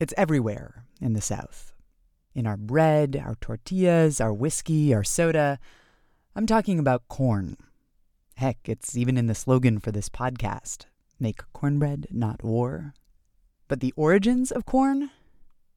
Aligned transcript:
It's 0.00 0.14
everywhere 0.16 0.86
in 0.98 1.12
the 1.12 1.20
South. 1.20 1.74
In 2.34 2.46
our 2.46 2.56
bread, 2.56 3.22
our 3.22 3.34
tortillas, 3.34 4.18
our 4.18 4.32
whiskey, 4.32 4.94
our 4.94 5.04
soda. 5.04 5.58
I'm 6.34 6.46
talking 6.46 6.78
about 6.78 7.06
corn. 7.08 7.58
Heck, 8.36 8.56
it's 8.64 8.96
even 8.96 9.18
in 9.18 9.26
the 9.26 9.34
slogan 9.34 9.78
for 9.78 9.92
this 9.92 10.08
podcast 10.08 10.86
make 11.18 11.42
cornbread, 11.52 12.06
not 12.10 12.42
war. 12.42 12.94
But 13.68 13.80
the 13.80 13.92
origins 13.94 14.50
of 14.50 14.64
corn 14.64 15.10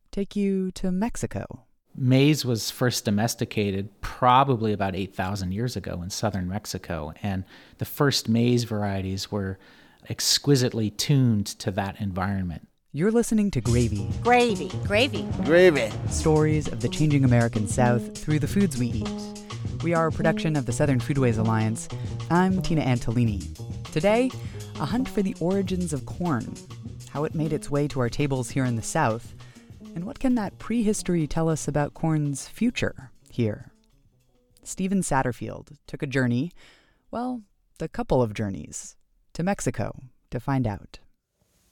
take 0.09 0.37
you 0.37 0.71
to 0.71 0.89
Mexico. 0.89 1.65
Maize 1.93 2.45
was 2.45 2.71
first 2.71 3.03
domesticated 3.03 3.89
probably 3.99 4.71
about 4.71 4.95
8,000 4.95 5.51
years 5.51 5.75
ago 5.75 6.01
in 6.01 6.09
southern 6.09 6.47
Mexico, 6.47 7.13
and 7.21 7.43
the 7.77 7.83
first 7.83 8.29
maize 8.29 8.63
varieties 8.63 9.29
were 9.29 9.59
exquisitely 10.09 10.89
tuned 10.89 11.45
to 11.45 11.71
that 11.71 11.99
environment. 11.99 12.69
You're 12.95 13.09
listening 13.09 13.49
to 13.49 13.59
Gravy. 13.59 14.07
Gravy. 14.21 14.69
Gravy. 14.85 15.23
Gravy. 15.43 15.91
Stories 16.09 16.67
of 16.67 16.79
the 16.79 16.87
changing 16.87 17.25
American 17.25 17.67
South 17.67 18.15
through 18.15 18.37
the 18.37 18.47
foods 18.47 18.77
we 18.77 18.85
eat. 18.85 19.09
We 19.81 19.95
are 19.95 20.05
a 20.05 20.11
production 20.11 20.55
of 20.55 20.67
the 20.67 20.73
Southern 20.73 20.99
Foodways 20.99 21.39
Alliance. 21.39 21.89
I'm 22.29 22.61
Tina 22.61 22.83
Antolini. 22.83 23.41
Today, 23.91 24.29
a 24.79 24.85
hunt 24.85 25.09
for 25.09 25.23
the 25.23 25.35
origins 25.39 25.91
of 25.91 26.05
corn, 26.05 26.53
how 27.09 27.23
it 27.23 27.33
made 27.33 27.51
its 27.51 27.67
way 27.67 27.87
to 27.87 27.99
our 27.99 28.09
tables 28.09 28.51
here 28.51 28.63
in 28.63 28.75
the 28.75 28.83
South, 28.83 29.33
and 29.95 30.03
what 30.03 30.19
can 30.19 30.35
that 30.35 30.59
prehistory 30.59 31.25
tell 31.25 31.49
us 31.49 31.67
about 31.67 31.95
corn's 31.95 32.47
future 32.47 33.09
here? 33.27 33.71
Stephen 34.61 35.01
Satterfield 35.01 35.69
took 35.87 36.03
a 36.03 36.07
journey, 36.07 36.51
well, 37.09 37.41
a 37.79 37.87
couple 37.87 38.21
of 38.21 38.35
journeys, 38.35 38.97
to 39.33 39.41
Mexico 39.41 39.99
to 40.29 40.39
find 40.39 40.67
out. 40.67 40.99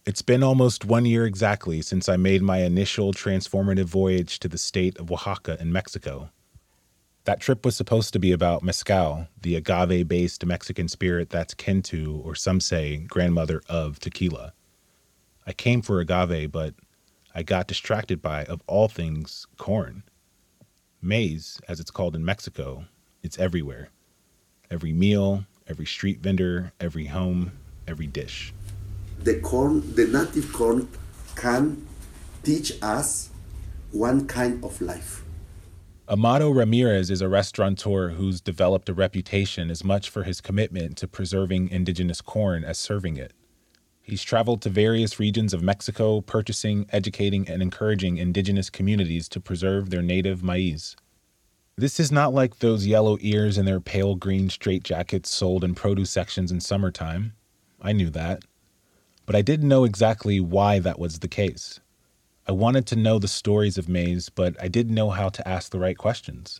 It's 0.03 0.23
been 0.23 0.41
almost 0.41 0.83
one 0.83 1.05
year 1.05 1.27
exactly 1.27 1.83
since 1.83 2.09
I 2.09 2.17
made 2.17 2.41
my 2.41 2.63
initial 2.63 3.13
transformative 3.13 3.85
voyage 3.85 4.39
to 4.39 4.47
the 4.47 4.57
state 4.57 4.97
of 4.97 5.11
Oaxaca 5.11 5.61
in 5.61 5.71
Mexico. 5.71 6.31
That 7.25 7.39
trip 7.39 7.63
was 7.63 7.75
supposed 7.75 8.11
to 8.13 8.19
be 8.19 8.31
about 8.31 8.63
mezcal, 8.63 9.27
the 9.39 9.55
agave 9.55 10.07
based 10.07 10.43
Mexican 10.43 10.87
spirit 10.87 11.29
that's 11.29 11.53
kin 11.53 11.83
to, 11.83 12.19
or 12.25 12.33
some 12.33 12.59
say, 12.59 12.97
grandmother 12.97 13.61
of 13.69 13.99
tequila. 13.99 14.53
I 15.45 15.53
came 15.53 15.83
for 15.83 15.99
agave, 15.99 16.51
but 16.51 16.73
I 17.35 17.43
got 17.43 17.67
distracted 17.67 18.23
by, 18.23 18.45
of 18.45 18.63
all 18.65 18.87
things, 18.87 19.45
corn. 19.59 20.01
Maize, 20.99 21.61
as 21.67 21.79
it's 21.79 21.91
called 21.91 22.15
in 22.15 22.25
Mexico, 22.25 22.85
it's 23.21 23.37
everywhere. 23.37 23.89
Every 24.71 24.93
meal, 24.93 25.45
every 25.67 25.85
street 25.85 26.21
vendor, 26.21 26.73
every 26.79 27.05
home, 27.05 27.51
every 27.87 28.07
dish. 28.07 28.51
The 29.23 29.39
corn, 29.39 29.95
the 29.95 30.07
native 30.07 30.51
corn, 30.51 30.87
can 31.35 31.85
teach 32.43 32.73
us 32.81 33.29
one 33.91 34.27
kind 34.27 34.63
of 34.63 34.81
life. 34.81 35.23
Amado 36.09 36.49
Ramirez 36.49 37.09
is 37.09 37.21
a 37.21 37.29
restaurateur 37.29 38.09
who's 38.09 38.41
developed 38.41 38.89
a 38.89 38.93
reputation 38.93 39.69
as 39.69 39.83
much 39.83 40.09
for 40.09 40.23
his 40.23 40.41
commitment 40.41 40.97
to 40.97 41.07
preserving 41.07 41.69
indigenous 41.69 42.19
corn 42.19 42.63
as 42.63 42.77
serving 42.77 43.15
it. 43.15 43.33
He's 44.01 44.23
traveled 44.23 44.61
to 44.63 44.69
various 44.69 45.19
regions 45.19 45.53
of 45.53 45.61
Mexico, 45.61 46.21
purchasing, 46.21 46.87
educating, 46.91 47.47
and 47.47 47.61
encouraging 47.61 48.17
indigenous 48.17 48.69
communities 48.69 49.29
to 49.29 49.39
preserve 49.39 49.89
their 49.89 50.01
native 50.01 50.43
maize. 50.43 50.95
This 51.77 51.99
is 51.99 52.11
not 52.11 52.33
like 52.33 52.59
those 52.59 52.87
yellow 52.87 53.17
ears 53.21 53.57
and 53.57 53.67
their 53.67 53.79
pale 53.79 54.15
green 54.15 54.49
straitjackets 54.49 55.27
sold 55.27 55.63
in 55.63 55.75
produce 55.75 56.09
sections 56.09 56.51
in 56.51 56.59
summertime. 56.59 57.33
I 57.81 57.93
knew 57.93 58.09
that. 58.09 58.43
But 59.31 59.37
I 59.37 59.43
didn't 59.43 59.69
know 59.69 59.85
exactly 59.85 60.41
why 60.41 60.79
that 60.79 60.99
was 60.99 61.19
the 61.19 61.29
case. 61.29 61.79
I 62.49 62.51
wanted 62.51 62.85
to 62.87 62.97
know 62.97 63.17
the 63.17 63.29
stories 63.29 63.77
of 63.77 63.87
maize, 63.87 64.27
but 64.27 64.61
I 64.61 64.67
didn't 64.67 64.93
know 64.93 65.09
how 65.09 65.29
to 65.29 65.47
ask 65.47 65.71
the 65.71 65.79
right 65.79 65.97
questions. 65.97 66.59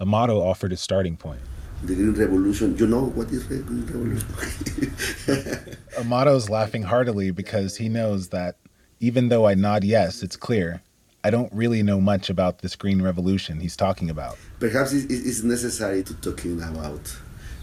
Amado 0.00 0.40
offered 0.40 0.72
a 0.72 0.76
starting 0.76 1.16
point. 1.16 1.42
The 1.84 1.94
Green 1.94 2.12
Revolution, 2.14 2.76
you 2.76 2.88
know 2.88 3.04
what 3.04 3.28
is 3.28 3.46
the 3.46 3.58
Green 3.58 3.86
Revolution? 3.86 5.76
Amado's 5.96 6.50
laughing 6.50 6.82
heartily 6.82 7.30
because 7.30 7.76
he 7.76 7.88
knows 7.88 8.30
that 8.30 8.56
even 8.98 9.28
though 9.28 9.46
I 9.46 9.54
nod 9.54 9.84
yes, 9.84 10.24
it's 10.24 10.34
clear, 10.34 10.82
I 11.22 11.30
don't 11.30 11.52
really 11.52 11.84
know 11.84 12.00
much 12.00 12.28
about 12.28 12.62
this 12.62 12.74
Green 12.74 13.00
Revolution 13.00 13.60
he's 13.60 13.76
talking 13.76 14.10
about. 14.10 14.36
Perhaps 14.58 14.92
it 14.92 15.08
is 15.08 15.44
necessary 15.44 16.02
to 16.02 16.14
talking 16.14 16.60
about 16.60 17.16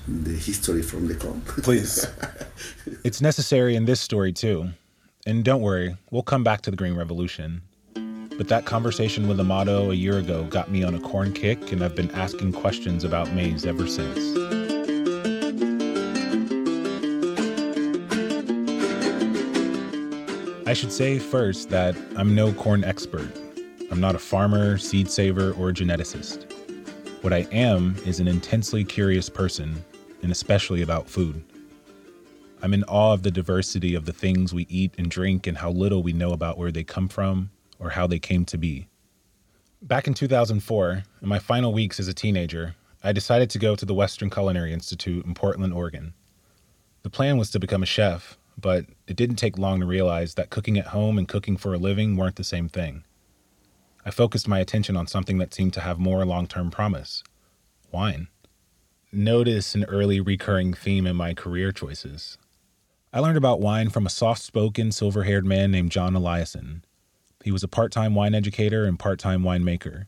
the 0.09 0.31
history 0.31 0.81
from 0.81 1.07
the 1.07 1.15
corn. 1.15 1.41
Please. 1.41 2.07
it's 3.03 3.21
necessary 3.21 3.75
in 3.75 3.85
this 3.85 4.01
story 4.01 4.33
too. 4.33 4.69
And 5.25 5.43
don't 5.43 5.61
worry, 5.61 5.95
we'll 6.11 6.23
come 6.23 6.43
back 6.43 6.61
to 6.61 6.71
the 6.71 6.77
Green 6.77 6.95
Revolution. 6.95 7.61
But 7.93 8.47
that 8.47 8.65
conversation 8.65 9.27
with 9.27 9.39
Amado 9.39 9.91
a 9.91 9.93
year 9.93 10.17
ago 10.17 10.45
got 10.45 10.71
me 10.71 10.83
on 10.83 10.95
a 10.95 10.99
corn 10.99 11.33
kick, 11.33 11.71
and 11.73 11.83
I've 11.83 11.95
been 11.95 12.09
asking 12.11 12.53
questions 12.53 13.03
about 13.03 13.31
maize 13.33 13.65
ever 13.65 13.85
since. 13.85 14.17
I 20.65 20.73
should 20.73 20.91
say 20.91 21.19
first 21.19 21.69
that 21.71 21.97
I'm 22.15 22.33
no 22.33 22.53
corn 22.53 22.83
expert. 22.83 23.29
I'm 23.91 23.99
not 23.99 24.15
a 24.15 24.19
farmer, 24.19 24.77
seed 24.77 25.09
saver, 25.09 25.51
or 25.53 25.71
geneticist. 25.71 26.45
What 27.21 27.33
I 27.33 27.47
am 27.51 27.97
is 28.05 28.19
an 28.19 28.27
intensely 28.27 28.85
curious 28.85 29.29
person, 29.29 29.83
and 30.21 30.31
especially 30.31 30.81
about 30.81 31.09
food. 31.09 31.43
I'm 32.61 32.73
in 32.73 32.83
awe 32.85 33.13
of 33.13 33.23
the 33.23 33.31
diversity 33.31 33.95
of 33.95 34.05
the 34.05 34.13
things 34.13 34.53
we 34.53 34.67
eat 34.69 34.93
and 34.97 35.09
drink 35.09 35.47
and 35.47 35.57
how 35.57 35.71
little 35.71 36.03
we 36.03 36.11
know 36.11 36.31
about 36.31 36.57
where 36.57 36.71
they 36.71 36.83
come 36.83 37.07
from 37.07 37.51
or 37.79 37.91
how 37.91 38.05
they 38.05 38.19
came 38.19 38.43
to 38.45 38.57
be. 38.57 38.87
Back 39.81 40.07
in 40.07 40.13
2004, 40.13 41.03
in 41.21 41.27
my 41.27 41.39
final 41.39 41.71
weeks 41.71 41.99
as 41.99 42.09
a 42.09 42.13
teenager, 42.13 42.75
I 43.01 43.13
decided 43.13 43.49
to 43.51 43.59
go 43.59 43.77
to 43.77 43.85
the 43.85 43.93
Western 43.93 44.29
Culinary 44.29 44.73
Institute 44.73 45.25
in 45.25 45.33
Portland, 45.33 45.73
Oregon. 45.73 46.13
The 47.03 47.09
plan 47.09 47.37
was 47.37 47.49
to 47.51 47.59
become 47.59 47.81
a 47.81 47.85
chef, 47.85 48.37
but 48.57 48.85
it 49.07 49.15
didn't 49.15 49.37
take 49.37 49.57
long 49.57 49.79
to 49.79 49.85
realize 49.85 50.33
that 50.33 50.49
cooking 50.49 50.77
at 50.77 50.87
home 50.87 51.17
and 51.17 51.29
cooking 51.29 51.55
for 51.55 51.73
a 51.73 51.77
living 51.77 52.17
weren't 52.17 52.35
the 52.35 52.43
same 52.43 52.67
thing. 52.67 53.05
I 54.05 54.11
focused 54.11 54.49
my 54.49 54.59
attention 54.59 54.97
on 54.97 55.07
something 55.07 55.37
that 55.37 55.53
seemed 55.53 55.73
to 55.73 55.81
have 55.81 55.97
more 55.97 56.25
long 56.25 56.47
term 56.47 56.71
promise 56.71 57.23
wine. 57.91 58.27
Notice 59.11 59.73
an 59.73 59.85
early 59.85 60.21
recurring 60.21 60.71
theme 60.75 61.07
in 61.07 61.15
my 61.15 61.33
career 61.33 61.71
choices. 61.71 62.37
I 63.11 63.19
learned 63.19 63.37
about 63.37 63.59
wine 63.59 63.89
from 63.89 64.05
a 64.05 64.09
soft 64.09 64.39
spoken, 64.39 64.91
silver 64.91 65.23
haired 65.23 65.47
man 65.47 65.71
named 65.71 65.91
John 65.91 66.13
Eliason. 66.13 66.83
He 67.43 67.51
was 67.51 67.63
a 67.63 67.67
part 67.67 67.91
time 67.91 68.13
wine 68.13 68.35
educator 68.35 68.85
and 68.85 68.99
part 68.99 69.17
time 69.17 69.41
winemaker. 69.41 70.05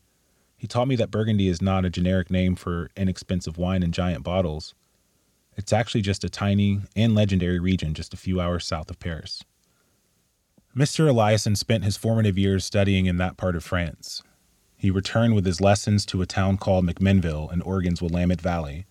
He 0.56 0.68
taught 0.68 0.88
me 0.88 0.96
that 0.98 1.10
Burgundy 1.10 1.48
is 1.48 1.64
not 1.64 1.84
a 1.84 1.90
generic 1.90 2.30
name 2.30 2.56
for 2.56 2.92
inexpensive 2.96 3.58
wine 3.58 3.82
in 3.82 3.92
giant 3.92 4.24
bottles. 4.24 4.76
It's 5.58 5.74
actually 5.74 6.02
just 6.02 6.24
a 6.24 6.30
tiny 6.30 6.82
and 6.96 7.16
legendary 7.16 7.60
region 7.60 7.96
just 7.96 8.14
a 8.14 8.18
few 8.18 8.40
hours 8.40 8.66
south 8.66 8.92
of 8.92 9.00
Paris. 9.00 9.44
Mr. 10.78 11.12
Eliason 11.12 11.58
spent 11.58 11.86
his 11.86 11.98
formative 11.98 12.38
years 12.38 12.66
studying 12.66 13.08
in 13.08 13.18
that 13.18 13.36
part 13.36 13.56
of 13.56 13.64
France. 13.64 14.22
He 14.78 14.92
returned 14.92 15.34
with 15.34 15.48
his 15.48 15.60
lessons 15.60 16.06
to 16.06 16.22
a 16.22 16.28
town 16.28 16.58
called 16.58 16.86
McMinnville 16.86 17.52
in 17.52 17.64
Oregon's 17.64 18.00
Willamette 18.00 18.42
Valley 18.42 18.86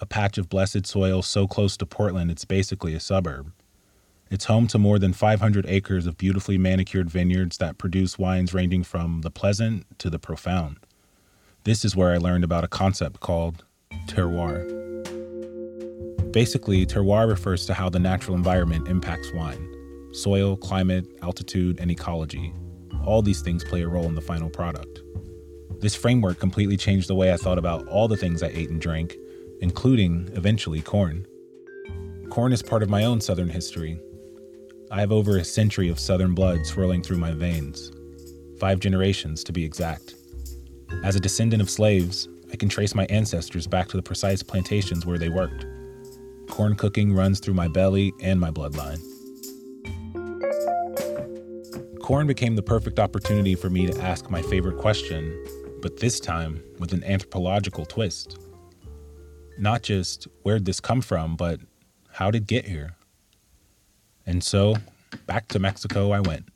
a 0.00 0.06
patch 0.06 0.38
of 0.38 0.48
blessed 0.48 0.86
soil 0.86 1.22
so 1.22 1.46
close 1.46 1.76
to 1.76 1.86
Portland 1.86 2.30
it's 2.30 2.44
basically 2.44 2.94
a 2.94 3.00
suburb. 3.00 3.52
It's 4.30 4.44
home 4.44 4.66
to 4.68 4.78
more 4.78 4.98
than 4.98 5.12
500 5.12 5.64
acres 5.66 6.06
of 6.06 6.18
beautifully 6.18 6.58
manicured 6.58 7.10
vineyards 7.10 7.56
that 7.58 7.78
produce 7.78 8.18
wines 8.18 8.52
ranging 8.52 8.84
from 8.84 9.22
the 9.22 9.30
pleasant 9.30 9.86
to 9.98 10.10
the 10.10 10.18
profound. 10.18 10.76
This 11.64 11.84
is 11.84 11.96
where 11.96 12.12
I 12.12 12.18
learned 12.18 12.44
about 12.44 12.64
a 12.64 12.68
concept 12.68 13.20
called 13.20 13.64
terroir. 14.06 14.66
Basically, 16.30 16.84
terroir 16.84 17.26
refers 17.28 17.64
to 17.66 17.74
how 17.74 17.88
the 17.88 17.98
natural 17.98 18.36
environment 18.36 18.86
impacts 18.88 19.32
wine 19.32 19.66
soil, 20.12 20.56
climate, 20.56 21.06
altitude, 21.22 21.78
and 21.78 21.90
ecology. 21.90 22.52
All 23.04 23.22
these 23.22 23.42
things 23.42 23.62
play 23.62 23.82
a 23.82 23.88
role 23.88 24.06
in 24.06 24.14
the 24.14 24.20
final 24.20 24.48
product. 24.48 25.00
This 25.80 25.94
framework 25.94 26.40
completely 26.40 26.76
changed 26.76 27.08
the 27.08 27.14
way 27.14 27.32
I 27.32 27.36
thought 27.36 27.58
about 27.58 27.86
all 27.88 28.08
the 28.08 28.16
things 28.16 28.42
I 28.42 28.48
ate 28.48 28.70
and 28.70 28.80
drank 28.80 29.14
including, 29.60 30.30
eventually, 30.34 30.80
corn. 30.80 31.26
Corn 32.30 32.52
is 32.52 32.62
part 32.62 32.82
of 32.82 32.90
my 32.90 33.04
own 33.04 33.20
Southern 33.20 33.48
history. 33.48 33.98
I 34.90 35.00
have 35.00 35.12
over 35.12 35.36
a 35.36 35.44
century 35.44 35.88
of 35.88 35.98
Southern 35.98 36.34
blood 36.34 36.64
swirling 36.64 37.02
through 37.02 37.18
my 37.18 37.32
veins, 37.32 37.90
five 38.58 38.80
generations 38.80 39.44
to 39.44 39.52
be 39.52 39.64
exact. 39.64 40.14
As 41.04 41.16
a 41.16 41.20
descendant 41.20 41.60
of 41.60 41.70
slaves, 41.70 42.28
I 42.52 42.56
can 42.56 42.68
trace 42.68 42.94
my 42.94 43.04
ancestors 43.06 43.66
back 43.66 43.88
to 43.88 43.96
the 43.96 44.02
precise 44.02 44.42
plantations 44.42 45.04
where 45.04 45.18
they 45.18 45.28
worked. 45.28 45.66
Corn 46.48 46.74
cooking 46.74 47.14
runs 47.14 47.40
through 47.40 47.54
my 47.54 47.68
belly 47.68 48.12
and 48.22 48.40
my 48.40 48.50
bloodline. 48.50 49.00
Corn 52.00 52.26
became 52.26 52.56
the 52.56 52.62
perfect 52.62 52.98
opportunity 52.98 53.54
for 53.54 53.68
me 53.68 53.86
to 53.86 54.00
ask 54.00 54.30
my 54.30 54.40
favorite 54.40 54.78
question, 54.78 55.44
but 55.82 55.98
this 55.98 56.18
time 56.18 56.62
with 56.78 56.94
an 56.94 57.04
anthropological 57.04 57.84
twist 57.84 58.38
not 59.58 59.82
just 59.82 60.26
where'd 60.42 60.64
this 60.64 60.80
come 60.80 61.00
from, 61.00 61.36
but 61.36 61.60
how 62.12 62.30
did 62.30 62.42
it 62.42 62.46
get 62.46 62.66
here? 62.66 62.96
And 64.26 64.42
so 64.42 64.74
back 65.26 65.48
to 65.48 65.58
Mexico 65.58 66.12
I 66.12 66.20
went. 66.20 66.48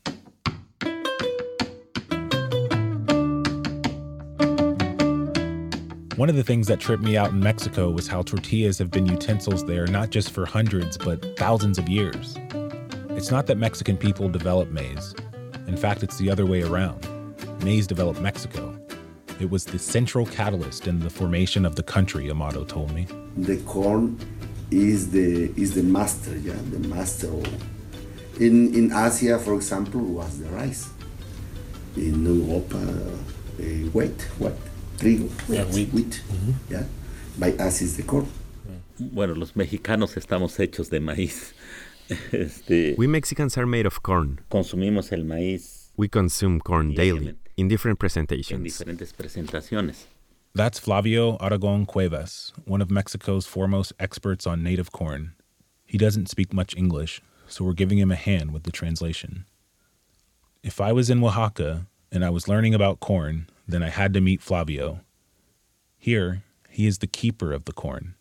One 6.17 6.29
of 6.29 6.37
the 6.37 6.45
things 6.45 6.67
that 6.69 6.79
tripped 6.79 7.03
me 7.03 7.17
out 7.17 7.31
in 7.31 7.41
Mexico 7.41 7.91
was 7.91 8.07
how 8.07 8.23
tortillas 8.23 8.79
have 8.79 8.91
been 8.91 9.07
utensils 9.07 9.65
there 9.65 9.87
not 9.87 10.11
just 10.11 10.31
for 10.31 10.45
hundreds, 10.45 10.99
but 10.99 11.37
thousands 11.37 11.79
of 11.79 11.89
years. 11.89 12.37
It's 13.11 13.31
not 13.31 13.47
that 13.47 13.57
Mexican 13.57 13.97
people 13.97 14.29
developed 14.29 14.71
maize. 14.71 15.15
In 15.67 15.77
fact, 15.77 16.03
it's 16.03 16.19
the 16.19 16.31
other 16.31 16.45
way 16.45 16.63
around. 16.63 17.07
Maize 17.65 17.87
developed 17.87 18.21
Mexico. 18.21 18.82
It 19.41 19.51
was 19.51 19.65
the 19.65 19.79
central 19.79 20.27
catalyst 20.27 20.87
in 20.87 21.01
the 21.01 21.11
formation 21.11 21.65
of 21.65 21.75
the 21.77 21.83
country, 21.83 22.31
Amado 22.31 22.65
told 22.65 22.93
me. 22.95 23.07
The 23.37 23.57
corn 23.67 24.19
is 24.71 25.11
the 25.11 25.53
is 25.57 25.75
the 25.75 25.83
master, 25.83 26.37
yeah, 26.39 26.57
the 26.71 26.79
master. 26.89 27.33
In 28.39 28.75
in 28.75 28.93
Asia, 28.93 29.39
for 29.39 29.55
example, 29.55 30.01
was 30.01 30.39
the 30.39 30.49
rice. 30.51 30.89
In 31.97 32.25
Europe, 32.25 32.75
uh, 32.75 32.79
wheat, 33.93 34.21
what? 34.39 34.55
Trigo, 34.99 35.29
yeah, 35.49 35.65
wheat. 35.65 35.93
wheat. 35.93 36.23
Mm-hmm. 36.31 36.73
Yeah, 36.73 36.85
by 37.39 37.53
us 37.53 37.83
is 37.83 37.97
the 37.97 38.03
corn. 38.03 38.27
Bueno, 38.99 39.35
los 39.35 39.53
mexicanos 39.53 40.17
estamos 40.17 40.59
hechos 40.59 40.91
de 40.91 41.01
maíz. 41.01 41.53
Este, 42.33 42.95
we 42.99 43.07
Mexicans 43.07 43.57
are 43.57 43.67
made 43.67 43.87
of 43.87 44.03
corn. 44.03 44.41
Consumimos 44.51 45.13
el 45.13 45.25
maíz. 45.25 45.89
We 45.97 46.09
consume 46.09 46.61
corn 46.61 46.95
daily 46.95 47.35
in 47.57 47.69
different 47.69 47.99
presentations. 47.99 48.81
En 48.81 48.87
diferentes 48.87 49.13
presentaciones. 49.13 50.07
That's 50.55 50.79
Flavio 50.79 51.37
Aragon 51.39 51.87
Cuevas, 51.87 52.53
one 52.67 52.83
of 52.83 52.91
Mexico's 52.91 53.47
foremost 53.47 53.93
experts 53.99 54.47
on 54.47 54.63
native 54.63 54.93
corn. 54.93 55.33
He 55.87 55.97
doesn't 55.97 56.29
speak 56.29 56.53
much 56.53 56.77
English, 56.77 57.23
so 57.47 57.65
we're 57.65 57.73
giving 57.73 57.99
him 57.99 58.11
a 58.11 58.17
hand 58.17 58.53
with 58.53 58.65
the 58.65 58.71
translation. 58.71 59.47
If 60.63 60.81
I 60.81 60.93
was 60.93 61.11
in 61.11 61.25
Oaxaca 61.25 61.87
and 62.11 62.25
I 62.25 62.31
was 62.31 62.49
learning 62.49 62.75
about 62.75 63.01
corn, 63.01 63.49
then 63.67 63.83
I 63.83 63.89
had 63.89 64.13
to 64.15 64.21
meet 64.21 64.43
Flavio. 64.43 65.01
Here, 65.99 66.43
he 66.69 66.87
is 66.87 66.99
the 66.99 67.07
keeper 67.07 67.53
of 67.53 67.65
the 67.65 67.73
corn. 67.73 68.15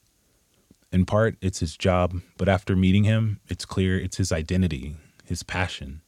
In 0.92 1.06
part, 1.06 1.36
it's 1.42 1.60
his 1.60 1.78
job, 1.78 2.22
but 2.38 2.50
after 2.50 2.76
meeting 2.76 3.06
him, 3.06 3.40
it's 3.48 3.66
clear 3.66 3.98
it's 3.98 4.18
his 4.18 4.32
identity, 4.32 4.98
his 5.24 5.44
passion. 5.44 6.01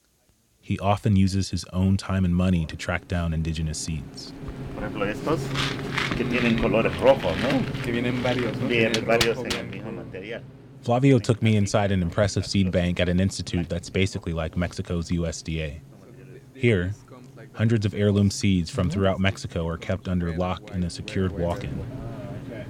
He 0.66 0.80
often 0.80 1.18
uses 1.18 1.50
his 1.50 1.66
own 1.74 1.98
time 1.98 2.24
and 2.24 2.34
money 2.34 2.66
to 2.68 2.78
track 2.78 3.10
down 3.10 3.34
indigenous 3.34 3.78
seeds. 3.78 4.32
Por 4.74 4.84
ejemplo, 4.84 5.06
estos 5.06 5.42
que 6.16 6.24
tienen 6.24 6.58
colores 6.58 6.98
rojos, 7.02 7.36
¿no? 7.42 7.82
Que 7.84 7.92
vienen 7.92 8.24
varios, 8.24 8.56
¿no? 8.58 8.70
Vienen 8.70 9.06
varios 9.06 9.40
en 9.40 9.52
el 9.52 9.66
mismo 9.66 9.92
material. 9.92 10.42
Flavio 10.82 11.20
took 11.20 11.42
me 11.42 11.58
inside 11.58 11.92
an 11.92 12.02
impressive 12.02 12.46
seed 12.46 12.72
bank 12.72 13.02
at 13.02 13.10
an 13.10 13.20
institute 13.20 13.68
that's 13.68 13.90
basically 13.90 14.32
like 14.32 14.56
Mexico's 14.56 15.10
USDA. 15.10 15.82
Here, 16.56 16.96
hundreds 17.56 17.86
of 17.86 17.94
heirloom 17.94 18.32
seeds 18.32 18.70
from 18.70 18.90
throughout 18.90 19.20
Mexico 19.20 19.68
are 19.68 19.78
kept 19.78 20.08
under 20.08 20.34
lock 20.38 20.72
in 20.72 20.86
a 20.86 20.90
secured 20.90 21.38
walk 21.38 21.66
in. 21.66 21.86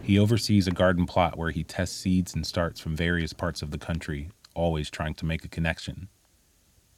He 0.02 0.18
oversees 0.18 0.68
a 0.68 0.72
garden 0.72 1.06
plot 1.06 1.38
where 1.38 1.52
he 1.52 1.64
tests 1.64 1.96
seeds 1.96 2.34
and 2.34 2.44
starts 2.46 2.80
from 2.80 2.96
various 2.96 3.34
parts 3.34 3.62
of 3.62 3.70
the 3.70 3.78
country, 3.78 4.30
always 4.56 4.90
trying 4.90 5.14
to 5.14 5.28
make 5.28 5.46
a 5.46 5.48
connection. 5.48 6.10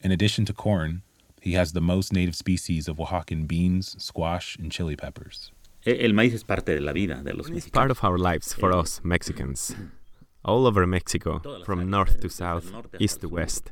In 0.05 0.11
addition 0.11 0.45
to 0.45 0.53
corn, 0.53 1.01
he 1.41 1.53
has 1.53 1.73
the 1.73 1.81
most 1.81 2.13
native 2.13 2.35
species 2.35 2.87
of 2.87 2.97
Oaxacan 2.97 3.47
beans, 3.47 3.95
squash, 3.97 4.55
and 4.59 4.71
chili 4.71 4.95
peppers. 4.95 5.51
El 5.83 6.13
maíz 6.13 6.31
es 6.35 6.43
parte 6.43 6.75
de 6.75 6.79
la 6.79 6.93
vida 6.93 7.23
de 7.23 7.33
los 7.33 7.49
It's 7.49 7.69
part 7.69 7.89
of 7.89 8.03
our 8.03 8.19
lives 8.19 8.53
for 8.53 8.71
us 8.71 9.01
Mexicans. 9.03 9.75
All 10.43 10.67
over 10.67 10.85
Mexico, 10.85 11.41
from 11.65 11.89
north 11.89 12.19
to 12.19 12.29
south, 12.29 12.71
east 12.99 13.21
to 13.21 13.29
west. 13.29 13.71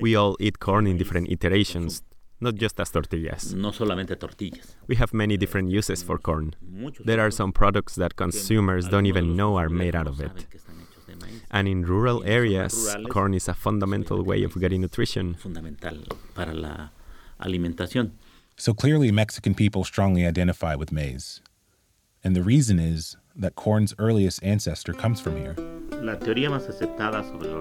We 0.00 0.16
all 0.16 0.34
eat 0.40 0.60
corn 0.60 0.86
in 0.86 0.96
different 0.96 1.30
iterations, 1.30 2.02
not 2.40 2.54
just 2.54 2.80
as 2.80 2.90
tortillas. 2.90 3.52
No 3.52 3.70
solamente 3.70 4.16
tortillas. 4.18 4.76
We 4.86 4.96
have 4.96 5.12
many 5.12 5.36
different 5.36 5.68
uses 5.68 6.02
for 6.02 6.16
corn. 6.16 6.54
There 7.04 7.20
are 7.20 7.30
some 7.30 7.52
products 7.52 7.96
that 7.96 8.16
consumers 8.16 8.88
don't 8.88 9.04
even 9.04 9.36
know 9.36 9.56
are 9.58 9.68
made 9.68 9.94
out 9.94 10.06
of 10.06 10.22
it. 10.22 10.46
And 11.54 11.68
in 11.68 11.82
rural 11.86 12.24
areas, 12.24 12.96
corn 13.10 13.32
is 13.32 13.46
a 13.46 13.54
fundamental 13.54 14.24
way 14.24 14.42
of 14.42 14.60
getting 14.60 14.80
nutrition. 14.80 15.34
Fundamental 15.34 15.98
para 16.34 16.52
la 16.52 16.88
alimentación. 17.40 18.10
So 18.56 18.74
clearly, 18.74 19.12
Mexican 19.12 19.54
people 19.54 19.84
strongly 19.84 20.26
identify 20.26 20.74
with 20.74 20.90
maize. 20.90 21.40
And 22.24 22.34
the 22.34 22.42
reason 22.42 22.80
is 22.80 23.16
that 23.36 23.54
corn's 23.54 23.94
earliest 24.00 24.42
ancestor 24.42 24.92
comes 24.92 25.20
from 25.20 25.36
here. 25.36 25.54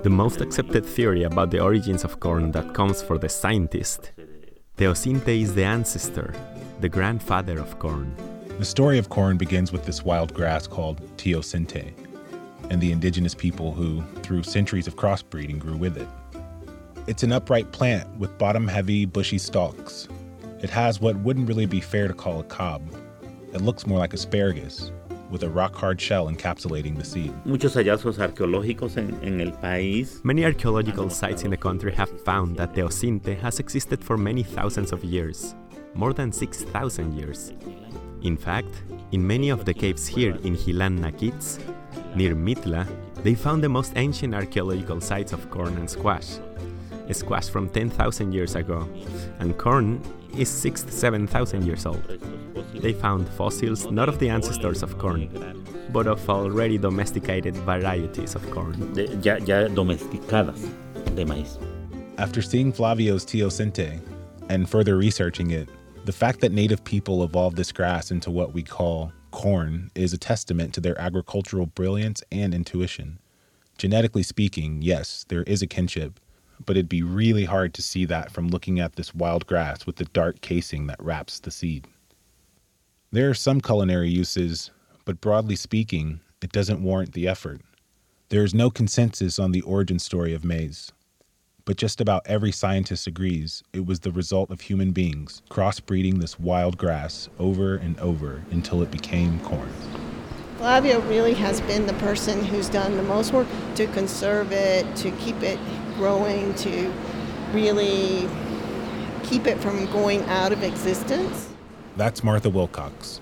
The 0.01 0.09
most 0.09 0.41
accepted 0.41 0.83
theory 0.87 1.21
about 1.21 1.51
the 1.51 1.59
origins 1.59 2.03
of 2.03 2.19
corn 2.19 2.51
that 2.53 2.73
comes 2.73 3.03
for 3.03 3.19
the 3.19 3.29
scientist 3.29 4.11
Teosinte 4.75 5.39
is 5.39 5.53
the 5.53 5.65
ancestor, 5.65 6.33
the 6.79 6.89
grandfather 6.89 7.59
of 7.59 7.77
corn. 7.77 8.15
The 8.57 8.65
story 8.65 8.97
of 8.97 9.09
corn 9.09 9.37
begins 9.37 9.71
with 9.71 9.85
this 9.85 10.03
wild 10.03 10.33
grass 10.33 10.65
called 10.65 10.99
Teosinte 11.17 11.93
and 12.69 12.81
the 12.81 12.91
indigenous 12.91 13.35
people 13.35 13.73
who, 13.73 14.03
through 14.21 14.43
centuries 14.43 14.87
of 14.87 14.95
crossbreeding, 14.95 15.59
grew 15.59 15.77
with 15.77 15.97
it. 15.97 16.07
It's 17.05 17.23
an 17.23 17.31
upright 17.31 17.71
plant 17.71 18.09
with 18.17 18.37
bottom 18.37 18.67
heavy, 18.67 19.05
bushy 19.05 19.37
stalks. 19.37 20.07
It 20.61 20.69
has 20.69 21.01
what 21.01 21.17
wouldn't 21.17 21.47
really 21.47 21.65
be 21.65 21.81
fair 21.81 22.07
to 22.07 22.13
call 22.13 22.39
a 22.39 22.43
cob. 22.43 22.81
It 23.53 23.61
looks 23.61 23.85
more 23.85 23.99
like 23.99 24.13
asparagus, 24.13 24.91
with 25.29 25.43
a 25.43 25.49
rock 25.49 25.75
hard 25.75 25.99
shell 25.99 26.27
encapsulating 26.29 26.97
the 26.97 27.03
seed. 27.03 27.33
Muchos 27.45 27.75
hallazgos 27.75 28.17
arqueológicos 28.17 28.97
en, 28.97 29.19
en 29.23 29.41
el 29.41 29.51
país. 29.51 30.23
Many 30.23 30.45
archaeological 30.45 31.09
sites 31.09 31.43
in 31.43 31.51
the 31.51 31.57
country 31.57 31.91
have 31.91 32.09
found 32.23 32.55
that 32.57 32.73
Teosinte 32.73 33.37
has 33.39 33.59
existed 33.59 34.03
for 34.03 34.15
many 34.17 34.43
thousands 34.43 34.91
of 34.91 35.03
years, 35.03 35.55
more 35.95 36.13
than 36.13 36.31
6,000 36.31 37.13
years. 37.17 37.51
In 38.21 38.37
fact, 38.37 38.83
in 39.11 39.27
many 39.27 39.49
of 39.49 39.65
the 39.65 39.73
caves 39.73 40.07
here 40.07 40.35
in 40.43 40.55
Guilá 40.55 40.89
Naquitz, 40.89 41.59
near 42.15 42.35
Mitla, 42.35 42.87
they 43.23 43.35
found 43.35 43.63
the 43.63 43.69
most 43.69 43.93
ancient 43.95 44.33
archaeological 44.35 45.01
sites 45.01 45.33
of 45.33 45.49
corn 45.49 45.77
and 45.77 45.89
squash. 45.89 46.39
A 47.09 47.13
squash 47.13 47.49
from 47.49 47.69
10,000 47.69 48.33
years 48.33 48.55
ago, 48.55 48.87
and 49.39 49.57
corn 49.57 50.01
is 50.37 50.49
6 50.49 50.83
to 50.83 50.91
7,000 50.91 51.65
years 51.65 51.85
old. 51.85 52.03
They 52.73 52.93
found 52.93 53.27
fossils 53.29 53.89
not 53.91 54.09
of 54.09 54.19
the 54.19 54.29
ancestors 54.29 54.83
of 54.83 54.97
corn, 54.97 55.29
but 55.91 56.07
of 56.07 56.29
already 56.29 56.77
domesticated 56.77 57.55
varieties 57.57 58.35
of 58.35 58.49
corn. 58.51 58.93
De, 58.93 59.05
ya, 59.17 59.37
ya 59.37 59.67
domesticadas 59.67 60.69
de 61.15 61.25
maíz. 61.25 61.57
After 62.17 62.41
seeing 62.41 62.71
Flavio's 62.71 63.25
teosinte 63.25 63.99
and 64.49 64.69
further 64.69 64.97
researching 64.97 65.51
it, 65.51 65.69
the 66.05 66.11
fact 66.11 66.41
that 66.41 66.51
native 66.51 66.83
people 66.83 67.23
evolved 67.23 67.55
this 67.55 67.71
grass 67.71 68.11
into 68.11 68.29
what 68.29 68.53
we 68.53 68.61
call 68.61 69.11
corn 69.33 69.89
is 69.95 70.13
a 70.13 70.17
testament 70.17 70.75
to 70.75 70.79
their 70.79 70.99
agricultural 71.01 71.65
brilliance 71.65 72.23
and 72.31 72.53
intuition. 72.53 73.17
Genetically 73.79 74.21
speaking, 74.21 74.83
yes, 74.83 75.25
there 75.27 75.41
is 75.43 75.63
a 75.63 75.67
kinship, 75.67 76.19
but 76.63 76.77
it'd 76.77 76.87
be 76.87 77.01
really 77.01 77.45
hard 77.45 77.73
to 77.73 77.81
see 77.81 78.05
that 78.05 78.31
from 78.31 78.47
looking 78.47 78.79
at 78.79 78.95
this 78.95 79.13
wild 79.15 79.47
grass 79.47 79.87
with 79.87 79.95
the 79.95 80.05
dark 80.05 80.39
casing 80.41 80.85
that 80.85 81.03
wraps 81.03 81.39
the 81.39 81.49
seed. 81.49 81.87
There 83.11 83.27
are 83.27 83.33
some 83.33 83.59
culinary 83.59 84.09
uses, 84.09 84.69
but 85.03 85.19
broadly 85.19 85.55
speaking, 85.55 86.19
it 86.43 86.51
doesn't 86.51 86.83
warrant 86.83 87.13
the 87.13 87.27
effort. 87.27 87.61
There 88.29 88.43
is 88.43 88.53
no 88.53 88.69
consensus 88.69 89.39
on 89.39 89.51
the 89.51 89.61
origin 89.61 89.97
story 89.97 90.35
of 90.35 90.45
maize, 90.45 90.91
but 91.65 91.77
just 91.77 92.01
about 92.01 92.21
every 92.25 92.51
scientist 92.51 93.07
agrees 93.07 93.63
it 93.71 93.85
was 93.85 94.01
the 94.01 94.11
result 94.11 94.51
of 94.51 94.61
human 94.61 94.91
beings 94.91 95.41
crossbreeding 95.49 96.19
this 96.19 96.39
wild 96.39 96.77
grass 96.77 97.29
over 97.39 97.75
and 97.75 97.99
over 97.99 98.41
until 98.51 98.81
it 98.81 98.91
became 98.91 99.39
corn. 99.41 99.71
Flavio 100.57 100.99
really 101.01 101.33
has 101.33 101.61
been 101.61 101.85
the 101.85 101.93
person 101.93 102.43
who's 102.43 102.69
done 102.69 102.95
the 102.95 103.03
most 103.03 103.33
work 103.33 103.47
to 103.75 103.87
conserve 103.87 104.51
it, 104.51 104.95
to 104.95 105.11
keep 105.11 105.41
it 105.41 105.59
growing, 105.95 106.53
to 106.55 106.93
really 107.51 108.29
keep 109.23 109.47
it 109.47 109.57
from 109.59 109.85
going 109.87 110.21
out 110.23 110.51
of 110.51 110.63
existence. 110.63 111.49
That's 111.97 112.23
Martha 112.23 112.49
Wilcox. 112.49 113.19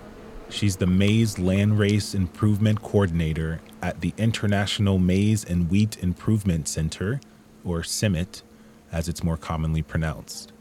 She's 0.49 0.75
the 0.75 0.87
Maize 0.87 1.35
Landrace 1.35 2.13
Improvement 2.13 2.81
Coordinator 2.81 3.61
at 3.81 4.01
the 4.01 4.13
International 4.17 4.99
Maize 4.99 5.45
and 5.45 5.69
Wheat 5.69 5.97
Improvement 6.03 6.67
Center 6.67 7.21
or 7.65 7.81
CIMMYT, 7.81 8.41
as 8.91 9.07
it's 9.07 9.23
more 9.23 9.37
commonly 9.37 9.81
pronounced. 9.81 10.51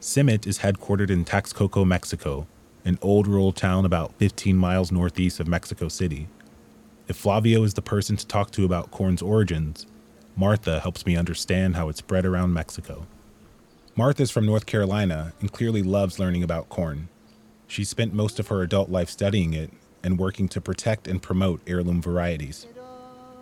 CIMMYT 0.00 0.46
is 0.46 0.60
headquartered 0.60 1.10
in 1.10 1.24
Texcoco, 1.24 1.86
Mexico, 1.86 2.46
an 2.84 2.98
old 3.02 3.26
rural 3.26 3.52
town 3.52 3.84
about 3.84 4.14
15 4.14 4.56
miles 4.56 4.90
northeast 4.90 5.40
of 5.40 5.46
Mexico 5.46 5.88
City. 5.88 6.28
If 7.08 7.16
Flavio 7.16 7.62
is 7.64 7.74
the 7.74 7.82
person 7.82 8.16
to 8.16 8.26
talk 8.26 8.50
to 8.52 8.64
about 8.64 8.90
corn's 8.90 9.20
origins, 9.20 9.86
Martha 10.36 10.80
helps 10.80 11.04
me 11.04 11.16
understand 11.16 11.76
how 11.76 11.88
it's 11.88 11.98
spread 11.98 12.24
around 12.24 12.54
Mexico. 12.54 13.06
Martha's 13.96 14.30
from 14.30 14.46
North 14.46 14.64
Carolina 14.64 15.32
and 15.40 15.52
clearly 15.52 15.82
loves 15.82 16.18
learning 16.18 16.42
about 16.42 16.68
corn. 16.68 17.08
She 17.66 17.84
spent 17.84 18.14
most 18.14 18.38
of 18.38 18.48
her 18.48 18.62
adult 18.62 18.88
life 18.88 19.10
studying 19.10 19.52
it 19.52 19.70
and 20.02 20.18
working 20.18 20.48
to 20.48 20.60
protect 20.60 21.06
and 21.06 21.20
promote 21.20 21.60
heirloom 21.66 22.00
varieties. 22.00 22.66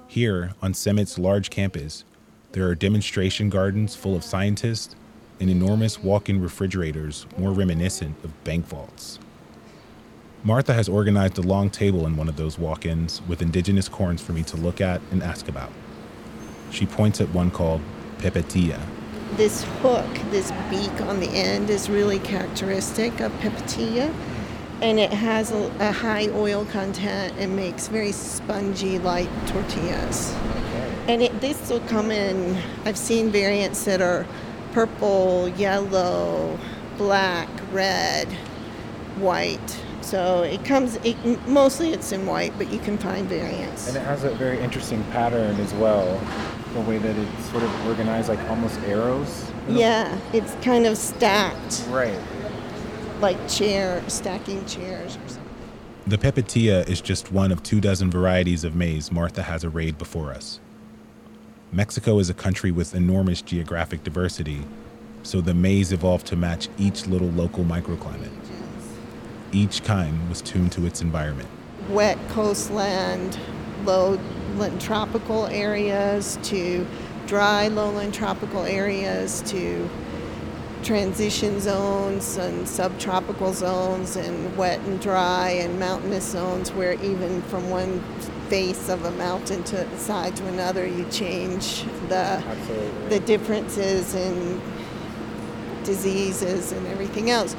Here, 0.08 0.54
on 0.60 0.72
CIMMYT's 0.72 1.18
large 1.18 1.50
campus, 1.50 2.04
there 2.52 2.66
are 2.66 2.74
demonstration 2.74 3.50
gardens 3.50 3.94
full 3.94 4.16
of 4.16 4.24
scientists 4.24 4.96
and 5.38 5.50
enormous 5.50 6.02
walk 6.02 6.28
in 6.28 6.40
refrigerators 6.40 7.26
more 7.36 7.52
reminiscent 7.52 8.16
of 8.24 8.44
bank 8.44 8.66
vaults. 8.66 9.18
Martha 10.44 10.72
has 10.72 10.88
organized 10.88 11.36
a 11.36 11.42
long 11.42 11.68
table 11.68 12.06
in 12.06 12.16
one 12.16 12.28
of 12.28 12.36
those 12.36 12.58
walk 12.58 12.86
ins 12.86 13.20
with 13.22 13.42
indigenous 13.42 13.88
corns 13.88 14.22
for 14.22 14.32
me 14.32 14.42
to 14.44 14.56
look 14.56 14.80
at 14.80 15.00
and 15.10 15.22
ask 15.22 15.48
about. 15.48 15.70
She 16.70 16.86
points 16.86 17.20
at 17.20 17.28
one 17.30 17.50
called 17.50 17.82
Pepitilla. 18.18 18.80
This 19.36 19.64
hook, 19.82 20.06
this 20.30 20.50
beak 20.70 21.00
on 21.02 21.20
the 21.20 21.28
end, 21.28 21.68
is 21.68 21.90
really 21.90 22.18
characteristic 22.20 23.20
of 23.20 23.30
Pepitilla. 23.40 24.14
And 24.80 24.98
it 24.98 25.12
has 25.12 25.50
a, 25.50 25.70
a 25.80 25.92
high 25.92 26.28
oil 26.28 26.64
content 26.66 27.34
and 27.36 27.54
makes 27.54 27.88
very 27.88 28.12
spongy, 28.12 28.98
light 28.98 29.28
tortillas. 29.48 30.34
And 31.08 31.22
it, 31.22 31.40
this 31.40 31.70
will 31.70 31.80
come 31.80 32.10
in, 32.10 32.62
I've 32.84 32.98
seen 32.98 33.30
variants 33.30 33.84
that 33.86 34.02
are 34.02 34.26
purple, 34.72 35.48
yellow, 35.48 36.58
black, 36.98 37.48
red, 37.72 38.28
white. 39.16 39.80
So 40.02 40.42
it 40.42 40.64
comes, 40.66 40.96
it, 40.96 41.16
mostly 41.48 41.94
it's 41.94 42.12
in 42.12 42.26
white, 42.26 42.52
but 42.58 42.70
you 42.70 42.78
can 42.78 42.98
find 42.98 43.26
variants. 43.26 43.88
And 43.88 43.96
it 43.96 44.04
has 44.04 44.24
a 44.24 44.30
very 44.34 44.58
interesting 44.58 45.02
pattern 45.04 45.58
as 45.60 45.72
well, 45.74 46.20
the 46.74 46.80
way 46.82 46.98
that 46.98 47.16
it's 47.16 47.50
sort 47.50 47.62
of 47.62 47.86
organized 47.86 48.28
like 48.28 48.40
almost 48.50 48.78
arrows. 48.80 49.50
Yeah, 49.66 50.18
it's 50.34 50.54
kind 50.56 50.84
of 50.86 50.98
stacked. 50.98 51.84
Right. 51.88 52.18
Like 53.20 53.48
chair, 53.48 54.02
stacking 54.08 54.64
chairs 54.66 55.16
or 55.16 55.28
something. 55.28 55.44
The 56.06 56.18
pepitilla 56.18 56.88
is 56.88 57.00
just 57.00 57.32
one 57.32 57.50
of 57.50 57.62
two 57.62 57.80
dozen 57.80 58.10
varieties 58.10 58.64
of 58.64 58.74
maize 58.74 59.10
Martha 59.10 59.42
has 59.42 59.64
arrayed 59.64 59.96
before 59.98 60.32
us. 60.32 60.60
Mexico 61.70 62.18
is 62.18 62.30
a 62.30 62.34
country 62.34 62.70
with 62.70 62.94
enormous 62.94 63.42
geographic 63.42 64.02
diversity, 64.02 64.64
so 65.22 65.42
the 65.42 65.52
maize 65.52 65.92
evolved 65.92 66.26
to 66.26 66.34
match 66.34 66.68
each 66.78 67.06
little 67.06 67.28
local 67.28 67.62
microclimate. 67.62 68.30
Each 69.52 69.84
kind 69.84 70.28
was 70.30 70.40
tuned 70.40 70.72
to 70.72 70.86
its 70.86 71.02
environment. 71.02 71.48
Wet 71.90 72.18
coastland, 72.30 73.38
lowland 73.84 74.80
tropical 74.80 75.46
areas 75.48 76.38
to 76.44 76.86
dry 77.26 77.68
lowland 77.68 78.14
tropical 78.14 78.64
areas 78.64 79.42
to 79.42 79.88
transition 80.82 81.60
zones 81.60 82.38
and 82.38 82.66
subtropical 82.66 83.52
zones 83.52 84.16
and 84.16 84.56
wet 84.56 84.80
and 84.80 85.00
dry 85.00 85.50
and 85.50 85.78
mountainous 85.78 86.24
zones 86.24 86.72
where 86.72 86.94
even 87.02 87.42
from 87.42 87.68
one 87.68 88.02
face 88.48 88.88
of 88.88 89.04
a 89.04 89.10
mountain 89.12 89.62
to 89.64 89.98
side 89.98 90.34
to 90.36 90.46
another 90.46 90.86
you 90.86 91.04
change 91.10 91.84
the 92.08 92.14
Absolutely. 92.16 93.08
the 93.08 93.20
differences 93.20 94.14
in 94.14 94.60
diseases 95.84 96.72
and 96.72 96.86
everything 96.86 97.30
else. 97.30 97.54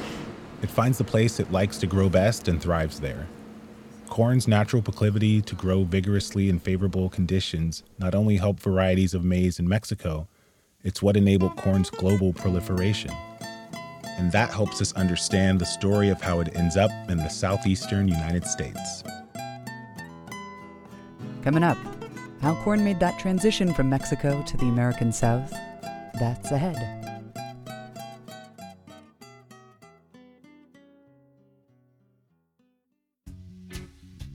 It 0.62 0.70
finds 0.70 0.98
the 0.98 1.04
place 1.04 1.40
it 1.40 1.50
likes 1.50 1.78
to 1.78 1.86
grow 1.86 2.08
best 2.08 2.48
and 2.48 2.60
thrives 2.60 3.00
there. 3.00 3.26
Corn's 4.08 4.48
natural 4.48 4.82
proclivity 4.82 5.40
to 5.42 5.54
grow 5.54 5.84
vigorously 5.84 6.48
in 6.48 6.58
favorable 6.58 7.08
conditions 7.08 7.82
not 7.98 8.14
only 8.14 8.36
helped 8.36 8.60
varieties 8.60 9.14
of 9.14 9.24
maize 9.24 9.58
in 9.58 9.68
Mexico, 9.68 10.26
it's 10.82 11.00
what 11.00 11.16
enabled 11.16 11.56
corn's 11.56 11.90
global 11.90 12.32
proliferation. 12.32 13.14
And 14.18 14.32
that 14.32 14.50
helps 14.50 14.82
us 14.82 14.92
understand 14.94 15.60
the 15.60 15.66
story 15.66 16.08
of 16.08 16.20
how 16.20 16.40
it 16.40 16.54
ends 16.56 16.76
up 16.76 16.90
in 17.08 17.18
the 17.18 17.28
southeastern 17.28 18.08
United 18.08 18.46
States. 18.46 19.02
Coming 21.42 21.62
up, 21.62 21.78
how 22.42 22.54
corn 22.62 22.84
made 22.84 23.00
that 23.00 23.18
transition 23.18 23.72
from 23.72 23.88
Mexico 23.88 24.42
to 24.42 24.56
the 24.58 24.66
American 24.66 25.10
South. 25.10 25.50
That's 26.18 26.50
ahead. 26.50 26.76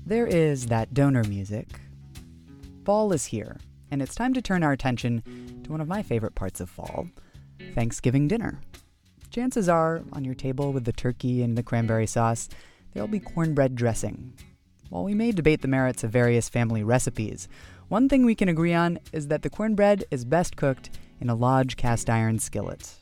There 0.07 0.25
is 0.25 0.65
that 0.67 0.93
donor 0.93 1.23
music. 1.23 1.67
Fall 2.85 3.13
is 3.13 3.25
here, 3.25 3.57
and 3.91 4.01
it's 4.01 4.15
time 4.15 4.33
to 4.33 4.41
turn 4.41 4.63
our 4.63 4.71
attention 4.71 5.61
to 5.63 5.71
one 5.71 5.81
of 5.81 5.87
my 5.87 6.01
favorite 6.01 6.35
parts 6.35 6.59
of 6.59 6.69
fall 6.69 7.07
Thanksgiving 7.73 8.27
dinner. 8.27 8.61
Chances 9.29 9.69
are, 9.69 10.03
on 10.11 10.23
your 10.23 10.35
table 10.35 10.73
with 10.73 10.85
the 10.85 10.93
turkey 10.93 11.43
and 11.43 11.55
the 11.57 11.63
cranberry 11.63 12.07
sauce, 12.07 12.49
there'll 12.93 13.07
be 13.07 13.19
cornbread 13.19 13.75
dressing. 13.75 14.33
While 14.89 15.03
we 15.03 15.13
may 15.13 15.31
debate 15.31 15.61
the 15.61 15.67
merits 15.67 16.03
of 16.03 16.11
various 16.11 16.47
family 16.47 16.83
recipes, 16.83 17.47
one 17.87 18.07
thing 18.07 18.25
we 18.25 18.35
can 18.35 18.49
agree 18.49 18.73
on 18.73 18.99
is 19.11 19.27
that 19.27 19.41
the 19.41 19.49
cornbread 19.49 20.05
is 20.11 20.25
best 20.25 20.55
cooked 20.55 20.89
in 21.19 21.29
a 21.29 21.35
Lodge 21.35 21.75
cast 21.75 22.09
iron 22.09 22.39
skillet. 22.39 22.95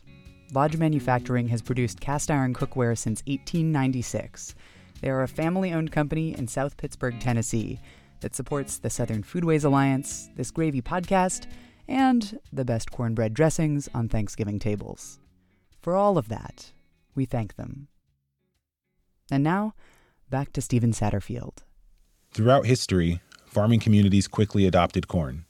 Lodge 0.53 0.77
Manufacturing 0.77 1.47
has 1.47 1.61
produced 1.61 1.99
cast 1.99 2.29
iron 2.29 2.53
cookware 2.53 2.97
since 2.97 3.21
1896. 3.27 4.55
They 5.01 5.09
are 5.09 5.23
a 5.23 5.27
family 5.27 5.73
owned 5.73 5.91
company 5.91 6.37
in 6.37 6.47
South 6.47 6.77
Pittsburgh, 6.77 7.19
Tennessee, 7.19 7.79
that 8.21 8.35
supports 8.35 8.77
the 8.77 8.89
Southern 8.89 9.23
Foodways 9.23 9.65
Alliance, 9.65 10.29
this 10.35 10.51
gravy 10.51 10.81
podcast, 10.81 11.47
and 11.87 12.39
the 12.53 12.63
best 12.63 12.91
cornbread 12.91 13.33
dressings 13.33 13.89
on 13.93 14.07
Thanksgiving 14.07 14.59
tables. 14.59 15.19
For 15.81 15.95
all 15.95 16.17
of 16.17 16.29
that, 16.29 16.71
we 17.15 17.25
thank 17.25 17.55
them. 17.55 17.89
And 19.29 19.43
now, 19.43 19.73
back 20.29 20.53
to 20.53 20.61
Stephen 20.61 20.91
Satterfield. 20.91 21.63
Throughout 22.33 22.65
history, 22.65 23.21
farming 23.45 23.79
communities 23.79 24.27
quickly 24.27 24.65
adopted 24.65 25.07
corn. 25.07 25.45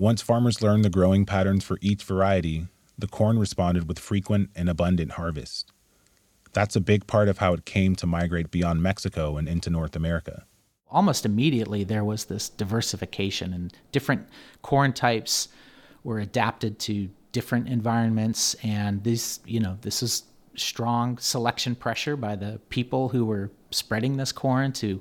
Once 0.00 0.20
farmers 0.20 0.60
learned 0.60 0.84
the 0.84 0.90
growing 0.90 1.24
patterns 1.24 1.62
for 1.62 1.78
each 1.80 2.02
variety, 2.02 2.66
the 2.98 3.06
corn 3.06 3.38
responded 3.38 3.86
with 3.86 4.00
frequent 4.00 4.50
and 4.56 4.68
abundant 4.68 5.12
harvests. 5.12 5.64
That's 6.52 6.74
a 6.74 6.80
big 6.80 7.06
part 7.06 7.28
of 7.28 7.38
how 7.38 7.52
it 7.52 7.64
came 7.64 7.94
to 7.94 8.06
migrate 8.08 8.50
beyond 8.50 8.82
Mexico 8.82 9.36
and 9.36 9.48
into 9.48 9.70
North 9.70 9.94
America. 9.94 10.44
Almost 10.90 11.24
immediately, 11.24 11.84
there 11.84 12.02
was 12.02 12.24
this 12.24 12.48
diversification, 12.48 13.54
and 13.54 13.72
different 13.92 14.26
corn 14.60 14.92
types 14.92 15.50
were 16.02 16.18
adapted 16.18 16.80
to 16.80 17.10
different 17.30 17.68
environments. 17.68 18.54
And 18.64 19.04
this, 19.04 19.38
you 19.46 19.60
know, 19.60 19.78
this 19.82 20.02
is 20.02 20.24
strong 20.56 21.16
selection 21.18 21.76
pressure 21.76 22.16
by 22.16 22.34
the 22.34 22.60
people 22.70 23.10
who 23.10 23.24
were 23.24 23.52
spreading 23.70 24.16
this 24.16 24.32
corn 24.32 24.72
to 24.72 25.00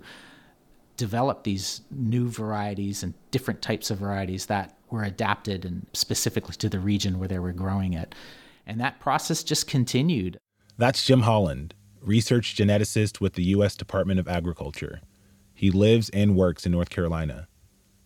develop 1.01 1.43
these 1.43 1.81
new 1.89 2.29
varieties 2.29 3.01
and 3.01 3.15
different 3.31 3.59
types 3.63 3.89
of 3.89 3.97
varieties 3.97 4.45
that 4.45 4.77
were 4.91 5.03
adapted 5.03 5.65
and 5.65 5.87
specifically 5.93 6.53
to 6.53 6.69
the 6.69 6.79
region 6.79 7.17
where 7.17 7.27
they 7.27 7.39
were 7.39 7.51
growing 7.51 7.93
it. 7.93 8.13
And 8.67 8.79
that 8.79 8.99
process 8.99 9.43
just 9.43 9.65
continued. 9.65 10.37
That's 10.77 11.03
Jim 11.03 11.21
Holland, 11.21 11.73
research 12.03 12.55
geneticist 12.55 13.19
with 13.19 13.33
the 13.33 13.45
U.S. 13.45 13.75
Department 13.75 14.19
of 14.19 14.27
Agriculture. 14.27 15.01
He 15.55 15.71
lives 15.71 16.09
and 16.09 16.35
works 16.35 16.67
in 16.67 16.71
North 16.71 16.91
Carolina. 16.91 17.47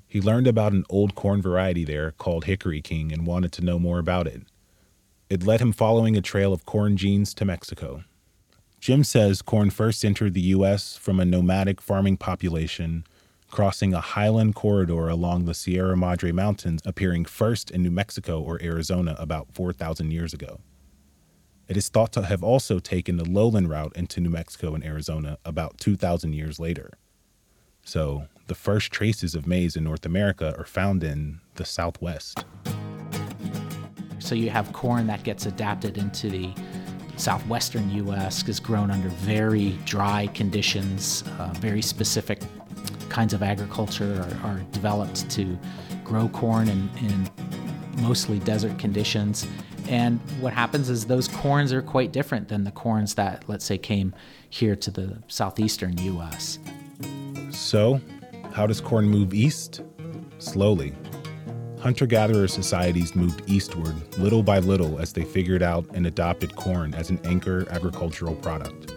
He 0.07 0.21
learned 0.21 0.47
about 0.47 0.71
an 0.71 0.85
old 0.89 1.15
corn 1.15 1.41
variety 1.41 1.83
there 1.83 2.11
called 2.11 2.45
Hickory 2.45 2.81
King 2.81 3.11
and 3.11 3.27
wanted 3.27 3.51
to 3.53 3.65
know 3.65 3.77
more 3.77 3.99
about 3.99 4.25
it. 4.25 4.43
It 5.29 5.45
led 5.45 5.59
him 5.59 5.73
following 5.73 6.15
a 6.15 6.21
trail 6.21 6.53
of 6.53 6.65
corn 6.65 6.95
genes 6.95 7.33
to 7.33 7.43
Mexico. 7.43 8.05
Jim 8.79 9.03
says 9.03 9.41
corn 9.41 9.69
first 9.69 10.05
entered 10.05 10.33
the 10.33 10.41
U.S. 10.41 10.97
from 10.97 11.19
a 11.19 11.25
nomadic 11.25 11.81
farming 11.81 12.17
population, 12.17 13.03
crossing 13.49 13.93
a 13.93 14.01
highland 14.01 14.55
corridor 14.55 15.07
along 15.07 15.45
the 15.45 15.53
Sierra 15.53 15.97
Madre 15.97 16.31
Mountains, 16.31 16.81
appearing 16.85 17.25
first 17.25 17.71
in 17.71 17.81
New 17.81 17.91
Mexico 17.91 18.41
or 18.41 18.61
Arizona 18.61 19.15
about 19.17 19.47
4,000 19.53 20.11
years 20.11 20.33
ago. 20.33 20.59
It 21.67 21.77
is 21.77 21.89
thought 21.89 22.11
to 22.13 22.21
have 22.23 22.43
also 22.43 22.77
taken 22.77 23.17
the 23.17 23.27
lowland 23.27 23.69
route 23.69 23.93
into 23.95 24.21
New 24.21 24.29
Mexico 24.29 24.75
and 24.75 24.83
Arizona 24.83 25.39
about 25.43 25.79
2,000 25.79 26.33
years 26.33 26.59
later. 26.59 26.91
So, 27.83 28.27
the 28.47 28.55
first 28.55 28.91
traces 28.91 29.33
of 29.33 29.47
maize 29.47 29.75
in 29.75 29.83
North 29.83 30.05
America 30.05 30.53
are 30.57 30.65
found 30.65 31.03
in 31.03 31.39
the 31.55 31.65
Southwest. 31.65 32.45
So 34.19 34.35
you 34.35 34.49
have 34.49 34.73
corn 34.73 35.07
that 35.07 35.23
gets 35.23 35.45
adapted 35.45 35.97
into 35.97 36.29
the 36.29 36.53
southwestern 37.17 37.89
U.S. 37.91 38.47
is 38.47 38.59
grown 38.59 38.91
under 38.91 39.09
very 39.09 39.77
dry 39.85 40.27
conditions, 40.33 41.23
uh, 41.39 41.53
very 41.57 41.81
specific 41.81 42.41
kinds 43.09 43.33
of 43.33 43.41
agriculture 43.41 44.25
are, 44.43 44.49
are 44.51 44.59
developed 44.71 45.29
to 45.31 45.57
grow 46.03 46.27
corn 46.29 46.67
in, 46.67 46.89
in 46.99 47.29
mostly 48.01 48.39
desert 48.39 48.77
conditions. 48.77 49.47
And 49.87 50.19
what 50.41 50.53
happens 50.53 50.89
is 50.89 51.05
those 51.05 51.27
corns 51.27 51.71
are 51.71 51.81
quite 51.81 52.11
different 52.11 52.47
than 52.47 52.63
the 52.63 52.71
corns 52.71 53.15
that, 53.15 53.47
let's 53.47 53.65
say, 53.65 53.77
came 53.77 54.15
here 54.49 54.75
to 54.75 54.91
the 54.91 55.17
southeastern 55.27 55.97
U.S. 55.99 56.59
So, 57.51 58.01
how 58.51 58.65
does 58.65 58.81
corn 58.81 59.07
move 59.07 59.33
east? 59.33 59.81
Slowly. 60.39 60.93
Hunter 61.85 62.07
gatherer 62.07 62.47
societies 62.47 63.15
moved 63.15 63.43
eastward 63.45 63.93
little 64.17 64.41
by 64.41 64.57
little 64.57 64.97
as 64.97 65.13
they 65.13 65.23
figured 65.23 65.61
out 65.61 65.85
and 65.93 66.07
adopted 66.07 66.55
corn 66.55 66.95
as 66.95 67.11
an 67.11 67.19
anchor 67.25 67.67
agricultural 67.69 68.33
product. 68.37 68.95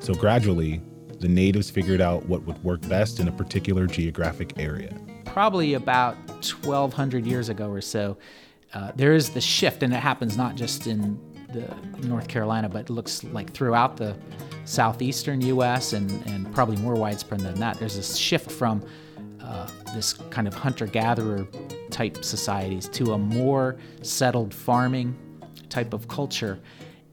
So, 0.00 0.12
gradually, 0.12 0.82
the 1.18 1.28
natives 1.28 1.70
figured 1.70 2.02
out 2.02 2.26
what 2.26 2.42
would 2.42 2.62
work 2.62 2.86
best 2.90 3.20
in 3.20 3.28
a 3.28 3.32
particular 3.32 3.86
geographic 3.86 4.52
area. 4.58 4.94
Probably 5.24 5.72
about 5.72 6.14
1,200 6.28 7.24
years 7.24 7.48
ago 7.48 7.70
or 7.70 7.80
so, 7.80 8.18
uh, 8.74 8.92
there 8.96 9.14
is 9.14 9.30
the 9.30 9.40
shift, 9.40 9.82
and 9.82 9.94
it 9.94 10.00
happens 10.00 10.36
not 10.36 10.56
just 10.56 10.86
in 10.86 11.18
the 11.54 12.06
North 12.06 12.28
Carolina, 12.28 12.68
but 12.68 12.80
it 12.80 12.90
looks 12.90 13.24
like 13.24 13.50
throughout 13.54 13.96
the 13.96 14.14
southeastern 14.66 15.40
U.S. 15.40 15.94
and, 15.94 16.10
and 16.26 16.54
probably 16.54 16.76
more 16.76 16.96
widespread 16.96 17.40
than 17.40 17.58
that, 17.60 17.78
there's 17.78 17.96
this 17.96 18.18
shift 18.18 18.50
from 18.50 18.84
uh, 19.42 19.70
this 19.94 20.12
kind 20.28 20.46
of 20.46 20.52
hunter-gatherer 20.52 21.46
type 22.00 22.24
societies 22.24 22.88
to 22.88 23.12
a 23.12 23.18
more 23.18 23.76
settled 24.00 24.54
farming 24.54 25.14
type 25.68 25.92
of 25.92 26.08
culture. 26.08 26.58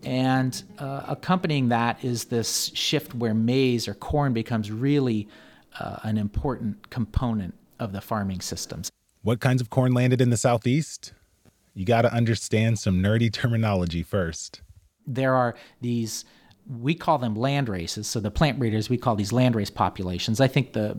And 0.04 0.64
uh, 0.80 1.02
accompanying 1.10 1.68
that 1.70 2.02
is 2.06 2.24
this 2.26 2.72
shift 2.74 3.14
where 3.14 3.34
maize 3.34 3.90
or 3.90 3.96
corn 3.96 4.32
becomes 4.32 4.72
really 4.72 5.28
uh, 5.78 5.98
an 6.04 6.18
important 6.18 6.90
component 6.90 7.54
of 7.80 7.92
the 7.92 8.00
farming 8.00 8.40
systems. 8.40 8.90
What 9.24 9.42
kinds 9.42 9.62
of 9.62 9.70
corn 9.70 9.92
landed 9.92 10.22
in 10.22 10.30
the 10.30 10.38
Southeast? 10.38 11.12
You 11.74 11.84
got 11.84 12.04
to 12.04 12.14
understand 12.14 12.80
some 12.80 13.04
nerdy 13.04 13.30
terminology 13.32 14.04
first. 14.04 14.62
There 15.06 15.36
are 15.36 15.56
these, 15.82 16.24
we 16.66 16.96
call 16.96 17.18
them 17.18 17.36
land 17.36 17.68
races. 17.68 18.08
So 18.08 18.22
the 18.22 18.32
plant 18.32 18.58
breeders, 18.58 18.90
we 18.90 18.98
call 18.98 19.18
these 19.18 19.32
landrace 19.32 19.74
populations. 19.74 20.40
I 20.40 20.48
think 20.48 20.72
the 20.72 20.98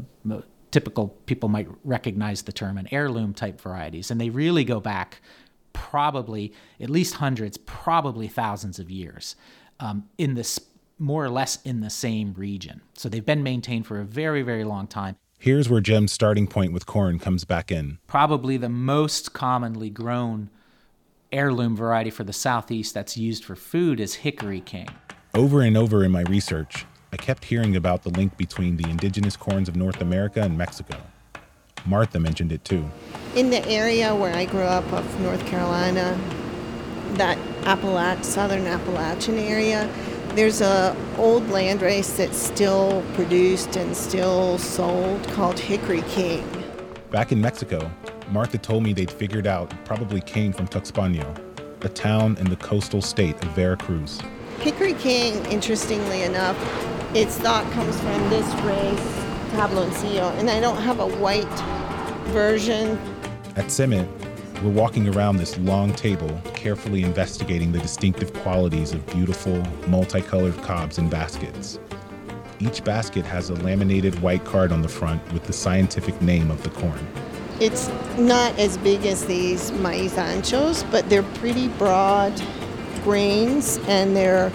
typical 0.70 1.08
people 1.26 1.48
might 1.48 1.68
recognize 1.84 2.42
the 2.42 2.52
term 2.52 2.78
an 2.78 2.88
heirloom 2.90 3.34
type 3.34 3.60
varieties. 3.60 4.10
And 4.10 4.20
they 4.20 4.30
really 4.30 4.64
go 4.64 4.80
back 4.80 5.20
probably 5.72 6.52
at 6.80 6.90
least 6.90 7.14
hundreds, 7.14 7.56
probably 7.58 8.28
thousands 8.28 8.78
of 8.78 8.90
years 8.90 9.36
um, 9.80 10.08
in 10.18 10.34
this 10.34 10.60
more 10.98 11.24
or 11.24 11.30
less 11.30 11.62
in 11.62 11.80
the 11.80 11.90
same 11.90 12.34
region. 12.34 12.80
So 12.94 13.08
they've 13.08 13.24
been 13.24 13.42
maintained 13.42 13.86
for 13.86 14.00
a 14.00 14.04
very, 14.04 14.42
very 14.42 14.64
long 14.64 14.88
time. 14.88 15.16
Here's 15.38 15.68
where 15.68 15.80
Jim's 15.80 16.12
starting 16.12 16.48
point 16.48 16.72
with 16.72 16.86
corn 16.86 17.20
comes 17.20 17.44
back 17.44 17.70
in. 17.70 17.98
Probably 18.08 18.56
the 18.56 18.68
most 18.68 19.32
commonly 19.32 19.88
grown 19.88 20.50
heirloom 21.30 21.76
variety 21.76 22.10
for 22.10 22.24
the 22.24 22.32
Southeast 22.32 22.94
that's 22.94 23.16
used 23.16 23.44
for 23.44 23.54
food 23.54 24.00
is 24.00 24.14
Hickory 24.14 24.60
King. 24.60 24.88
Over 25.34 25.60
and 25.60 25.76
over 25.76 26.02
in 26.02 26.10
my 26.10 26.22
research, 26.22 26.86
I 27.10 27.16
kept 27.16 27.46
hearing 27.46 27.74
about 27.74 28.02
the 28.02 28.10
link 28.10 28.36
between 28.36 28.76
the 28.76 28.88
indigenous 28.90 29.34
corns 29.34 29.68
of 29.68 29.76
North 29.76 30.02
America 30.02 30.42
and 30.42 30.58
Mexico. 30.58 30.96
Martha 31.86 32.20
mentioned 32.20 32.52
it 32.52 32.64
too. 32.64 32.84
In 33.34 33.48
the 33.48 33.66
area 33.66 34.14
where 34.14 34.34
I 34.34 34.44
grew 34.44 34.60
up 34.60 34.92
of 34.92 35.20
North 35.20 35.44
Carolina, 35.46 36.18
that 37.12 37.38
Appalach, 37.62 38.22
southern 38.24 38.66
Appalachian 38.66 39.38
area, 39.38 39.90
there's 40.34 40.60
a 40.60 40.94
old 41.16 41.44
landrace 41.44 42.14
that's 42.14 42.36
still 42.36 43.02
produced 43.14 43.76
and 43.76 43.96
still 43.96 44.58
sold 44.58 45.26
called 45.28 45.58
Hickory 45.58 46.02
King. 46.10 46.46
Back 47.10 47.32
in 47.32 47.40
Mexico, 47.40 47.90
Martha 48.30 48.58
told 48.58 48.82
me 48.82 48.92
they'd 48.92 49.10
figured 49.10 49.46
out 49.46 49.72
it 49.72 49.84
probably 49.86 50.20
came 50.20 50.52
from 50.52 50.68
Tuxpeño, 50.68 51.26
a 51.82 51.88
town 51.88 52.36
in 52.36 52.50
the 52.50 52.56
coastal 52.56 53.00
state 53.00 53.42
of 53.42 53.50
Veracruz. 53.52 54.20
Hickory 54.60 54.92
King, 54.94 55.46
interestingly 55.46 56.22
enough, 56.22 56.56
its 57.14 57.38
thought 57.38 57.70
comes 57.72 57.98
from 58.00 58.30
this 58.30 58.46
race, 58.62 59.52
Tabloncillo, 59.52 60.30
and 60.38 60.50
I 60.50 60.60
don't 60.60 60.76
have 60.76 61.00
a 61.00 61.06
white 61.06 61.46
version. 62.32 62.98
At 63.56 63.66
CIMMYT, 63.66 64.06
we're 64.62 64.70
walking 64.70 65.08
around 65.08 65.38
this 65.38 65.56
long 65.58 65.94
table, 65.94 66.40
carefully 66.52 67.04
investigating 67.04 67.72
the 67.72 67.78
distinctive 67.78 68.32
qualities 68.34 68.92
of 68.92 69.06
beautiful, 69.06 69.62
multicolored 69.86 70.60
cobs 70.62 70.98
and 70.98 71.10
baskets. 71.10 71.78
Each 72.58 72.84
basket 72.84 73.24
has 73.24 73.50
a 73.50 73.54
laminated 73.54 74.20
white 74.20 74.44
card 74.44 74.70
on 74.72 74.82
the 74.82 74.88
front 74.88 75.32
with 75.32 75.44
the 75.44 75.52
scientific 75.52 76.20
name 76.20 76.50
of 76.50 76.62
the 76.62 76.70
corn. 76.70 77.06
It's 77.60 77.88
not 78.18 78.56
as 78.58 78.76
big 78.78 79.06
as 79.06 79.24
these 79.26 79.70
maiz 79.72 80.10
anchos, 80.10 80.88
but 80.90 81.08
they're 81.08 81.22
pretty 81.22 81.68
broad 81.68 82.32
grains 83.02 83.78
and 83.88 84.14
they're 84.14 84.52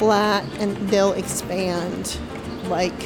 flat 0.00 0.42
and 0.58 0.74
they'll 0.88 1.12
expand 1.12 2.18
like 2.68 2.98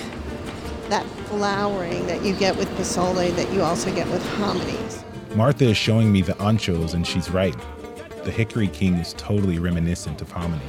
that 0.91 1.05
flowering 1.27 2.07
that 2.07 2.25
you 2.25 2.33
get 2.37 2.57
with 2.57 2.69
pozole 2.77 3.35
that 3.35 3.53
you 3.53 3.63
also 3.63 3.93
get 3.93 4.09
with 4.11 4.23
hominies. 4.39 5.03
Martha 5.35 5.65
is 5.65 5.77
showing 5.77 6.13
me 6.13 6.23
the 6.23 6.35
anchos, 6.35 6.95
and 6.95 7.05
she's 7.05 7.29
right. 7.31 7.57
The 8.23 8.31
Hickory 8.31 8.69
King 8.69 8.95
is 8.95 9.13
totally 9.15 9.59
reminiscent 9.59 10.23
of 10.23 10.31
hominy. 10.31 10.63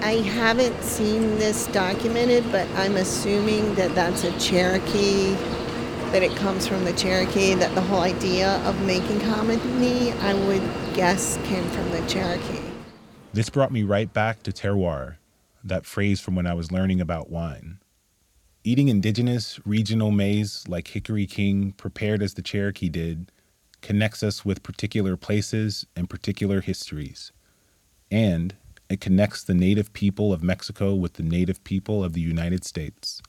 I 0.00 0.14
haven't 0.14 0.82
seen 0.82 1.38
this 1.38 1.68
documented, 1.68 2.50
but 2.50 2.68
I'm 2.70 2.96
assuming 2.96 3.76
that 3.76 3.94
that's 3.94 4.24
a 4.24 4.36
Cherokee, 4.40 5.34
that 6.10 6.24
it 6.24 6.34
comes 6.34 6.66
from 6.66 6.84
the 6.84 6.92
Cherokee, 6.94 7.54
that 7.54 7.72
the 7.76 7.80
whole 7.80 8.00
idea 8.00 8.56
of 8.66 8.84
making 8.84 9.20
hominy, 9.20 10.10
I 10.14 10.34
would 10.46 10.68
guess, 10.94 11.38
came 11.44 11.64
from 11.70 11.88
the 11.92 12.04
Cherokee. 12.08 12.60
This 13.32 13.48
brought 13.48 13.70
me 13.70 13.84
right 13.84 14.12
back 14.12 14.42
to 14.42 14.50
terroir, 14.50 15.18
that 15.64 15.86
phrase 15.86 16.20
from 16.20 16.36
when 16.36 16.46
I 16.46 16.54
was 16.54 16.70
learning 16.70 17.00
about 17.00 17.30
wine. 17.30 17.78
Eating 18.62 18.88
indigenous, 18.88 19.58
regional 19.66 20.10
maize 20.10 20.64
like 20.68 20.88
Hickory 20.88 21.26
King, 21.26 21.72
prepared 21.72 22.22
as 22.22 22.34
the 22.34 22.42
Cherokee 22.42 22.88
did, 22.88 23.32
connects 23.80 24.22
us 24.22 24.44
with 24.44 24.62
particular 24.62 25.16
places 25.16 25.86
and 25.96 26.08
particular 26.08 26.60
histories. 26.60 27.32
And 28.10 28.54
it 28.88 29.00
connects 29.00 29.42
the 29.42 29.54
native 29.54 29.92
people 29.92 30.32
of 30.32 30.42
Mexico 30.42 30.94
with 30.94 31.14
the 31.14 31.22
native 31.22 31.62
people 31.64 32.04
of 32.04 32.12
the 32.12 32.20
United 32.20 32.64
States. 32.64 33.20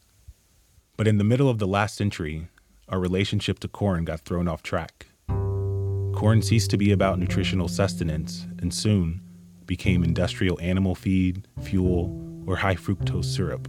But 0.97 1.07
in 1.07 1.17
the 1.17 1.23
middle 1.23 1.49
of 1.49 1.59
the 1.59 1.67
last 1.67 1.95
century, 1.95 2.47
our 2.87 2.99
relationship 2.99 3.59
to 3.59 3.67
corn 3.67 4.05
got 4.05 4.21
thrown 4.21 4.47
off 4.47 4.63
track. 4.63 5.07
Corn 5.27 6.41
ceased 6.41 6.69
to 6.69 6.77
be 6.77 6.91
about 6.91 7.19
nutritional 7.19 7.67
sustenance 7.67 8.45
and 8.59 8.73
soon 8.73 9.21
became 9.65 10.03
industrial 10.03 10.59
animal 10.61 10.95
feed, 10.95 11.47
fuel, 11.61 12.43
or 12.47 12.55
high 12.55 12.75
fructose 12.75 13.25
syrup. 13.25 13.67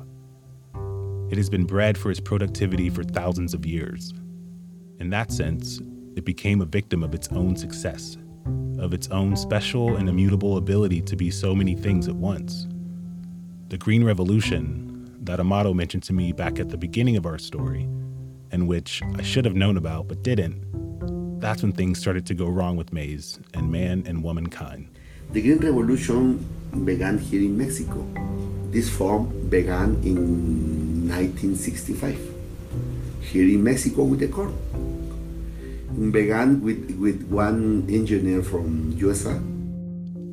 It 1.30 1.38
has 1.38 1.50
been 1.50 1.64
bred 1.64 1.98
for 1.98 2.10
its 2.10 2.20
productivity 2.20 2.90
for 2.90 3.02
thousands 3.02 3.54
of 3.54 3.66
years. 3.66 4.12
In 4.98 5.10
that 5.10 5.32
sense, 5.32 5.80
it 6.16 6.24
became 6.24 6.60
a 6.60 6.66
victim 6.66 7.02
of 7.02 7.14
its 7.14 7.28
own 7.28 7.56
success, 7.56 8.16
of 8.78 8.94
its 8.94 9.08
own 9.08 9.36
special 9.36 9.96
and 9.96 10.08
immutable 10.08 10.56
ability 10.56 11.02
to 11.02 11.16
be 11.16 11.30
so 11.30 11.54
many 11.54 11.74
things 11.74 12.08
at 12.08 12.14
once. 12.14 12.66
The 13.68 13.78
Green 13.78 14.04
Revolution, 14.04 14.86
that 15.26 15.40
Amado 15.40 15.74
mentioned 15.74 16.04
to 16.04 16.12
me 16.12 16.32
back 16.32 16.60
at 16.60 16.68
the 16.68 16.76
beginning 16.76 17.16
of 17.16 17.26
our 17.26 17.38
story, 17.38 17.82
and 18.52 18.68
which 18.68 19.02
I 19.16 19.22
should 19.22 19.44
have 19.44 19.56
known 19.56 19.76
about 19.76 20.08
but 20.08 20.22
didn't, 20.22 21.40
that's 21.40 21.62
when 21.62 21.72
things 21.72 21.98
started 21.98 22.24
to 22.26 22.34
go 22.34 22.46
wrong 22.46 22.76
with 22.76 22.92
maize 22.92 23.38
and 23.52 23.70
man 23.70 24.04
and 24.06 24.22
womankind. 24.22 24.95
The 25.32 25.42
Green 25.42 25.58
Revolution 25.58 26.44
began 26.84 27.18
here 27.18 27.40
in 27.40 27.56
Mexico. 27.56 28.06
This 28.70 28.88
form 28.88 29.48
began 29.48 29.96
in 30.02 31.08
1965 31.08 32.18
here 33.20 33.44
in 33.44 33.62
Mexico 33.62 34.04
with 34.04 34.20
the 34.20 34.28
corn 34.28 34.54
began 36.10 36.60
with, 36.60 36.90
with 36.98 37.22
one 37.28 37.86
engineer 37.88 38.42
from 38.42 38.92
USA. 38.96 39.40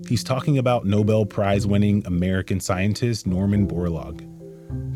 He's 0.07 0.23
talking 0.23 0.57
about 0.57 0.85
Nobel 0.85 1.25
Prize 1.25 1.65
winning 1.65 2.03
American 2.05 2.59
scientist 2.59 3.25
Norman 3.25 3.67
Borlaug. 3.67 4.29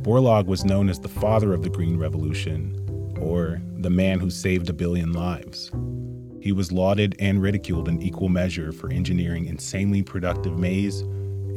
Borlaug 0.02 0.46
was 0.46 0.66
known 0.66 0.90
as 0.90 1.00
the 1.00 1.08
father 1.08 1.54
of 1.54 1.64
the 1.64 1.70
Green 1.70 1.98
Revolution, 1.98 3.16
or 3.20 3.62
the 3.78 3.90
man 3.90 4.20
who 4.20 4.30
saved 4.30 4.70
a 4.70 4.74
billion 4.74 5.14
lives. 5.14 5.72
He 6.42 6.52
was 6.52 6.72
lauded 6.72 7.16
and 7.20 7.42
ridiculed 7.42 7.88
in 7.88 8.02
equal 8.02 8.30
measure 8.30 8.72
for 8.72 8.92
engineering 8.92 9.46
insanely 9.46 10.04
productive 10.04 10.58
maize 10.58 11.02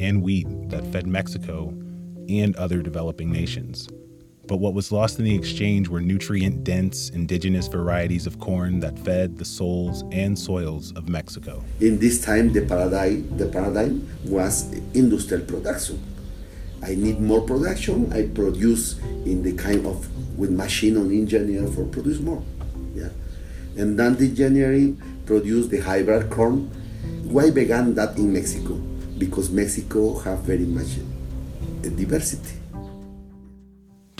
and 0.00 0.22
wheat 0.22 0.46
that 0.70 0.86
fed 0.92 1.06
Mexico 1.06 1.68
and 2.28 2.56
other 2.56 2.82
developing 2.82 3.30
nations 3.30 3.88
but 4.50 4.56
what 4.56 4.74
was 4.74 4.90
lost 4.90 5.20
in 5.20 5.24
the 5.24 5.36
exchange 5.36 5.86
were 5.86 6.00
nutrient 6.00 6.64
dense 6.64 7.10
indigenous 7.10 7.68
varieties 7.68 8.26
of 8.26 8.40
corn 8.40 8.80
that 8.80 8.98
fed 8.98 9.38
the 9.38 9.44
souls 9.44 10.02
and 10.10 10.36
soils 10.36 10.92
of 10.96 11.08
Mexico. 11.08 11.62
In 11.78 12.00
this 12.00 12.20
time, 12.20 12.52
the 12.52 12.62
paradigm, 12.66 13.36
the 13.36 13.46
paradigm 13.46 14.08
was 14.24 14.72
industrial 14.92 15.46
production. 15.46 16.02
I 16.82 16.96
need 16.96 17.20
more 17.20 17.42
production, 17.42 18.12
I 18.12 18.26
produce 18.26 18.98
in 18.98 19.44
the 19.44 19.52
kind 19.52 19.86
of 19.86 20.08
with 20.36 20.50
machine 20.50 20.96
on 20.96 21.12
engineer 21.12 21.68
for 21.68 21.84
produce 21.84 22.18
more. 22.18 22.42
Yeah. 22.92 23.10
And 23.76 23.98
then 23.98 24.16
the 24.16 24.26
engineering 24.26 25.00
produced 25.26 25.70
the 25.70 25.78
hybrid 25.78 26.30
corn. 26.30 26.70
Why 27.24 27.50
began 27.50 27.94
that 27.94 28.16
in 28.16 28.32
Mexico? 28.32 28.74
Because 29.18 29.50
Mexico 29.50 30.18
have 30.20 30.40
very 30.40 30.66
much 30.66 30.98
diversity 31.82 32.60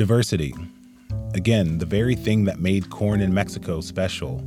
Diversity. 0.01 0.55
Again, 1.35 1.77
the 1.77 1.85
very 1.85 2.15
thing 2.15 2.45
that 2.47 2.59
made 2.59 2.89
corn 2.89 3.21
in 3.21 3.35
Mexico 3.35 3.83
special. 3.83 4.43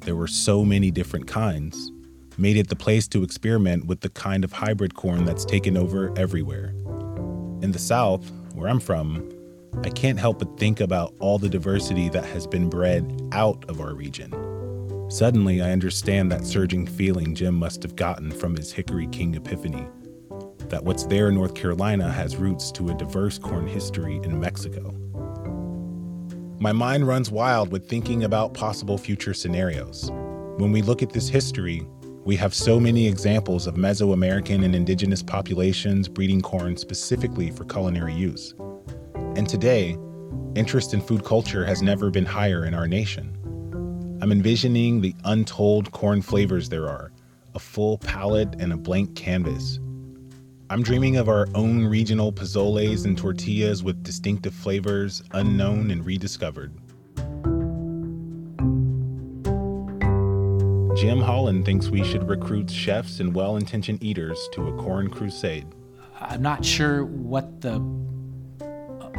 There 0.00 0.16
were 0.16 0.26
so 0.26 0.66
many 0.66 0.90
different 0.90 1.26
kinds, 1.26 1.90
made 2.36 2.58
it 2.58 2.68
the 2.68 2.76
place 2.76 3.08
to 3.08 3.22
experiment 3.22 3.86
with 3.86 4.02
the 4.02 4.10
kind 4.10 4.44
of 4.44 4.52
hybrid 4.52 4.94
corn 4.94 5.24
that's 5.24 5.46
taken 5.46 5.78
over 5.78 6.12
everywhere. 6.18 6.74
In 7.62 7.72
the 7.72 7.78
South, 7.78 8.30
where 8.54 8.68
I'm 8.68 8.80
from, 8.80 9.32
I 9.84 9.90
can't 9.90 10.18
help 10.18 10.38
but 10.38 10.58
think 10.58 10.80
about 10.80 11.14
all 11.18 11.38
the 11.38 11.48
diversity 11.48 12.08
that 12.10 12.24
has 12.26 12.46
been 12.46 12.68
bred 12.68 13.20
out 13.32 13.64
of 13.68 13.80
our 13.80 13.94
region. 13.94 14.30
Suddenly, 15.10 15.60
I 15.60 15.72
understand 15.72 16.30
that 16.30 16.46
surging 16.46 16.86
feeling 16.86 17.34
Jim 17.34 17.54
must 17.54 17.82
have 17.82 17.96
gotten 17.96 18.30
from 18.30 18.56
his 18.56 18.72
Hickory 18.72 19.08
King 19.08 19.34
epiphany 19.34 19.86
that 20.72 20.84
what's 20.84 21.04
there 21.04 21.28
in 21.28 21.34
North 21.34 21.54
Carolina 21.54 22.10
has 22.10 22.36
roots 22.36 22.72
to 22.72 22.88
a 22.88 22.94
diverse 22.94 23.38
corn 23.38 23.66
history 23.66 24.16
in 24.24 24.40
Mexico. 24.40 24.90
My 26.58 26.72
mind 26.72 27.06
runs 27.06 27.30
wild 27.30 27.70
with 27.70 27.88
thinking 27.88 28.24
about 28.24 28.54
possible 28.54 28.96
future 28.96 29.34
scenarios. 29.34 30.10
When 30.56 30.72
we 30.72 30.80
look 30.80 31.02
at 31.02 31.12
this 31.12 31.28
history, 31.28 31.86
we 32.24 32.36
have 32.36 32.54
so 32.54 32.80
many 32.80 33.06
examples 33.06 33.66
of 33.66 33.74
Mesoamerican 33.74 34.64
and 34.64 34.74
indigenous 34.74 35.22
populations 35.22 36.08
breeding 36.08 36.40
corn 36.40 36.76
specifically 36.76 37.50
for 37.50 37.64
culinary 37.64 38.14
use. 38.14 38.54
And 39.34 39.48
today, 39.48 39.96
interest 40.54 40.92
in 40.92 41.00
food 41.00 41.24
culture 41.24 41.64
has 41.64 41.80
never 41.80 42.10
been 42.10 42.26
higher 42.26 42.66
in 42.66 42.74
our 42.74 42.86
nation. 42.86 43.34
I'm 44.20 44.30
envisioning 44.30 45.00
the 45.00 45.14
untold 45.24 45.90
corn 45.92 46.20
flavors 46.20 46.68
there 46.68 46.86
are, 46.86 47.12
a 47.54 47.58
full 47.58 47.96
palette 47.96 48.54
and 48.58 48.74
a 48.74 48.76
blank 48.76 49.16
canvas. 49.16 49.80
I'm 50.68 50.82
dreaming 50.82 51.16
of 51.16 51.30
our 51.30 51.48
own 51.54 51.86
regional 51.86 52.30
pozoles 52.30 53.06
and 53.06 53.16
tortillas 53.16 53.82
with 53.82 54.02
distinctive 54.02 54.54
flavors, 54.54 55.22
unknown 55.32 55.90
and 55.90 56.04
rediscovered. 56.04 56.74
Jim 60.94 61.22
Holland 61.22 61.64
thinks 61.64 61.88
we 61.88 62.04
should 62.04 62.28
recruit 62.28 62.70
chefs 62.70 63.18
and 63.18 63.34
well 63.34 63.56
intentioned 63.56 64.02
eaters 64.04 64.46
to 64.52 64.68
a 64.68 64.76
corn 64.76 65.08
crusade. 65.08 65.66
I'm 66.20 66.42
not 66.42 66.64
sure 66.64 67.06
what 67.06 67.62
the 67.62 67.80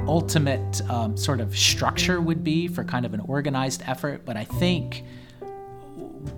ultimate 0.08 0.82
um, 0.90 1.16
sort 1.18 1.40
of 1.40 1.58
structure 1.58 2.22
would 2.22 2.44
be 2.44 2.68
for 2.68 2.84
kind 2.84 3.06
of 3.06 3.14
an 3.14 3.22
organized 3.22 3.84
effort, 3.86 4.26
but 4.26 4.38
I 4.38 4.46
think 4.46 5.04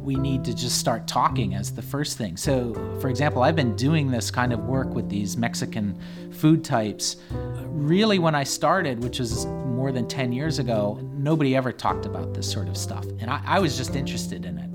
we 0.01 0.15
need 0.15 0.43
to 0.45 0.53
just 0.53 0.77
start 0.77 1.07
talking 1.07 1.55
as 1.55 1.73
the 1.73 1.81
first 1.81 2.17
thing. 2.17 2.37
So, 2.37 2.73
for 2.99 3.09
example, 3.09 3.43
I've 3.43 3.55
been 3.55 3.75
doing 3.75 4.09
this 4.09 4.31
kind 4.31 4.53
of 4.53 4.59
work 4.61 4.93
with 4.93 5.09
these 5.09 5.37
Mexican 5.37 5.99
food 6.31 6.63
types. 6.63 7.17
Really, 7.31 8.19
when 8.19 8.35
I 8.35 8.43
started, 8.43 9.03
which 9.03 9.19
was 9.19 9.45
more 9.45 9.91
than 9.91 10.07
10 10.07 10.31
years 10.31 10.59
ago, 10.59 10.99
nobody 11.13 11.55
ever 11.55 11.71
talked 11.71 12.05
about 12.05 12.33
this 12.33 12.51
sort 12.51 12.67
of 12.67 12.77
stuff. 12.77 13.05
And 13.19 13.29
I, 13.29 13.41
I 13.45 13.59
was 13.59 13.77
just 13.77 13.95
interested 13.95 14.45
in 14.45 14.57
it. 14.57 14.69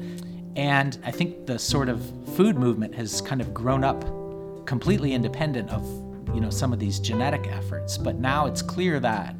And 0.56 0.98
I 1.04 1.10
think 1.10 1.46
the 1.46 1.58
sort 1.58 1.88
of 1.88 2.04
food 2.34 2.56
movement 2.56 2.94
has 2.94 3.20
kind 3.20 3.40
of 3.40 3.54
grown 3.54 3.84
up 3.84 4.04
completely 4.66 5.14
independent 5.14 5.70
of, 5.70 5.84
you 6.34 6.40
know, 6.40 6.50
some 6.50 6.72
of 6.72 6.78
these 6.78 6.98
genetic 6.98 7.46
efforts. 7.48 7.98
But 7.98 8.16
now 8.16 8.46
it's 8.46 8.62
clear 8.62 9.00
that, 9.00 9.34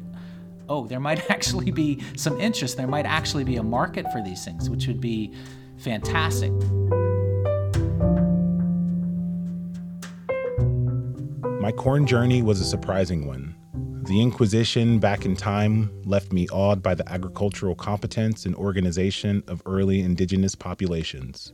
oh, 0.69 0.87
there 0.87 0.99
might 0.99 1.29
actually 1.31 1.71
be 1.71 2.03
some 2.15 2.39
interest. 2.39 2.77
There 2.77 2.87
might 2.87 3.05
actually 3.05 3.43
be 3.43 3.57
a 3.57 3.63
market 3.63 4.11
for 4.11 4.21
these 4.21 4.43
things, 4.43 4.69
which 4.69 4.87
would 4.87 5.01
be 5.01 5.33
fantastic. 5.77 6.51
My 11.61 11.71
corn 11.71 12.07
journey 12.07 12.41
was 12.41 12.59
a 12.59 12.65
surprising 12.65 13.27
one. 13.27 13.55
The 14.07 14.19
Inquisition 14.19 14.97
back 14.97 15.25
in 15.25 15.35
time 15.35 15.91
left 16.05 16.33
me 16.33 16.47
awed 16.49 16.81
by 16.81 16.95
the 16.95 17.07
agricultural 17.09 17.75
competence 17.75 18.47
and 18.47 18.55
organization 18.55 19.43
of 19.47 19.61
early 19.67 20.01
indigenous 20.01 20.55
populations. 20.55 21.51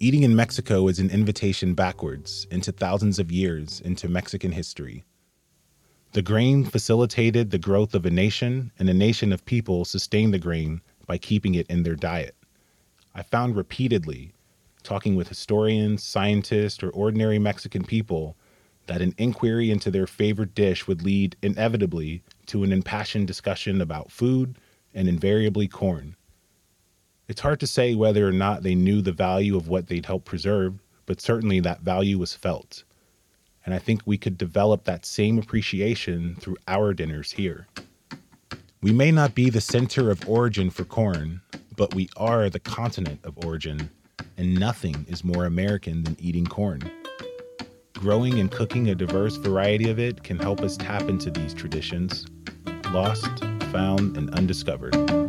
Eating 0.00 0.22
in 0.22 0.36
Mexico 0.36 0.86
is 0.86 1.00
an 1.00 1.10
invitation 1.10 1.74
backwards 1.74 2.46
into 2.52 2.70
thousands 2.70 3.18
of 3.18 3.32
years 3.32 3.80
into 3.80 4.08
Mexican 4.08 4.52
history. 4.52 5.02
The 6.12 6.22
grain 6.22 6.64
facilitated 6.64 7.50
the 7.50 7.58
growth 7.58 7.96
of 7.96 8.06
a 8.06 8.10
nation, 8.10 8.70
and 8.78 8.88
a 8.88 8.94
nation 8.94 9.32
of 9.32 9.44
people 9.44 9.84
sustained 9.84 10.32
the 10.32 10.38
grain 10.38 10.82
by 11.08 11.18
keeping 11.18 11.56
it 11.56 11.66
in 11.66 11.82
their 11.82 11.96
diet. 11.96 12.36
I 13.12 13.22
found 13.24 13.56
repeatedly, 13.56 14.30
talking 14.84 15.16
with 15.16 15.30
historians, 15.30 16.04
scientists, 16.04 16.80
or 16.80 16.90
ordinary 16.90 17.40
Mexican 17.40 17.82
people, 17.82 18.36
that 18.86 19.02
an 19.02 19.14
inquiry 19.18 19.68
into 19.68 19.90
their 19.90 20.06
favorite 20.06 20.54
dish 20.54 20.86
would 20.86 21.02
lead 21.02 21.34
inevitably 21.42 22.22
to 22.46 22.62
an 22.62 22.70
impassioned 22.70 23.26
discussion 23.26 23.80
about 23.80 24.12
food 24.12 24.58
and 24.94 25.08
invariably 25.08 25.66
corn. 25.66 26.14
It's 27.28 27.42
hard 27.42 27.60
to 27.60 27.66
say 27.66 27.94
whether 27.94 28.26
or 28.26 28.32
not 28.32 28.62
they 28.62 28.74
knew 28.74 29.02
the 29.02 29.12
value 29.12 29.54
of 29.54 29.68
what 29.68 29.88
they'd 29.88 30.06
helped 30.06 30.24
preserve, 30.24 30.78
but 31.04 31.20
certainly 31.20 31.60
that 31.60 31.82
value 31.82 32.18
was 32.18 32.32
felt. 32.32 32.84
And 33.66 33.74
I 33.74 33.78
think 33.78 34.00
we 34.06 34.16
could 34.16 34.38
develop 34.38 34.84
that 34.84 35.04
same 35.04 35.38
appreciation 35.38 36.36
through 36.40 36.56
our 36.66 36.94
dinners 36.94 37.32
here. 37.32 37.66
We 38.80 38.92
may 38.92 39.12
not 39.12 39.34
be 39.34 39.50
the 39.50 39.60
center 39.60 40.10
of 40.10 40.26
origin 40.26 40.70
for 40.70 40.84
corn, 40.84 41.42
but 41.76 41.94
we 41.94 42.08
are 42.16 42.48
the 42.48 42.60
continent 42.60 43.20
of 43.24 43.44
origin, 43.44 43.90
and 44.38 44.58
nothing 44.58 45.04
is 45.06 45.22
more 45.22 45.44
American 45.44 46.04
than 46.04 46.16
eating 46.18 46.46
corn. 46.46 46.90
Growing 47.92 48.38
and 48.38 48.50
cooking 48.50 48.88
a 48.88 48.94
diverse 48.94 49.36
variety 49.36 49.90
of 49.90 49.98
it 49.98 50.22
can 50.22 50.38
help 50.38 50.62
us 50.62 50.78
tap 50.78 51.02
into 51.02 51.30
these 51.30 51.52
traditions, 51.52 52.24
lost, 52.90 53.44
found, 53.70 54.16
and 54.16 54.30
undiscovered. 54.30 55.27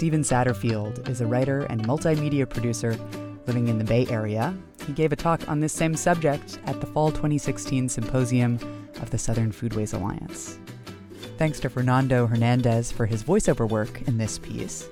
Stephen 0.00 0.22
Satterfield 0.22 1.06
is 1.10 1.20
a 1.20 1.26
writer 1.26 1.64
and 1.64 1.82
multimedia 1.82 2.48
producer 2.48 2.96
living 3.46 3.68
in 3.68 3.76
the 3.76 3.84
Bay 3.84 4.06
Area. 4.08 4.56
He 4.86 4.94
gave 4.94 5.12
a 5.12 5.16
talk 5.16 5.46
on 5.46 5.60
this 5.60 5.74
same 5.74 5.94
subject 5.94 6.58
at 6.64 6.80
the 6.80 6.86
Fall 6.86 7.10
2016 7.10 7.86
Symposium 7.86 8.58
of 9.02 9.10
the 9.10 9.18
Southern 9.18 9.52
Foodways 9.52 9.92
Alliance. 9.92 10.58
Thanks 11.36 11.60
to 11.60 11.68
Fernando 11.68 12.26
Hernandez 12.26 12.90
for 12.90 13.04
his 13.04 13.22
voiceover 13.22 13.68
work 13.68 14.00
in 14.08 14.16
this 14.16 14.38
piece. 14.38 14.88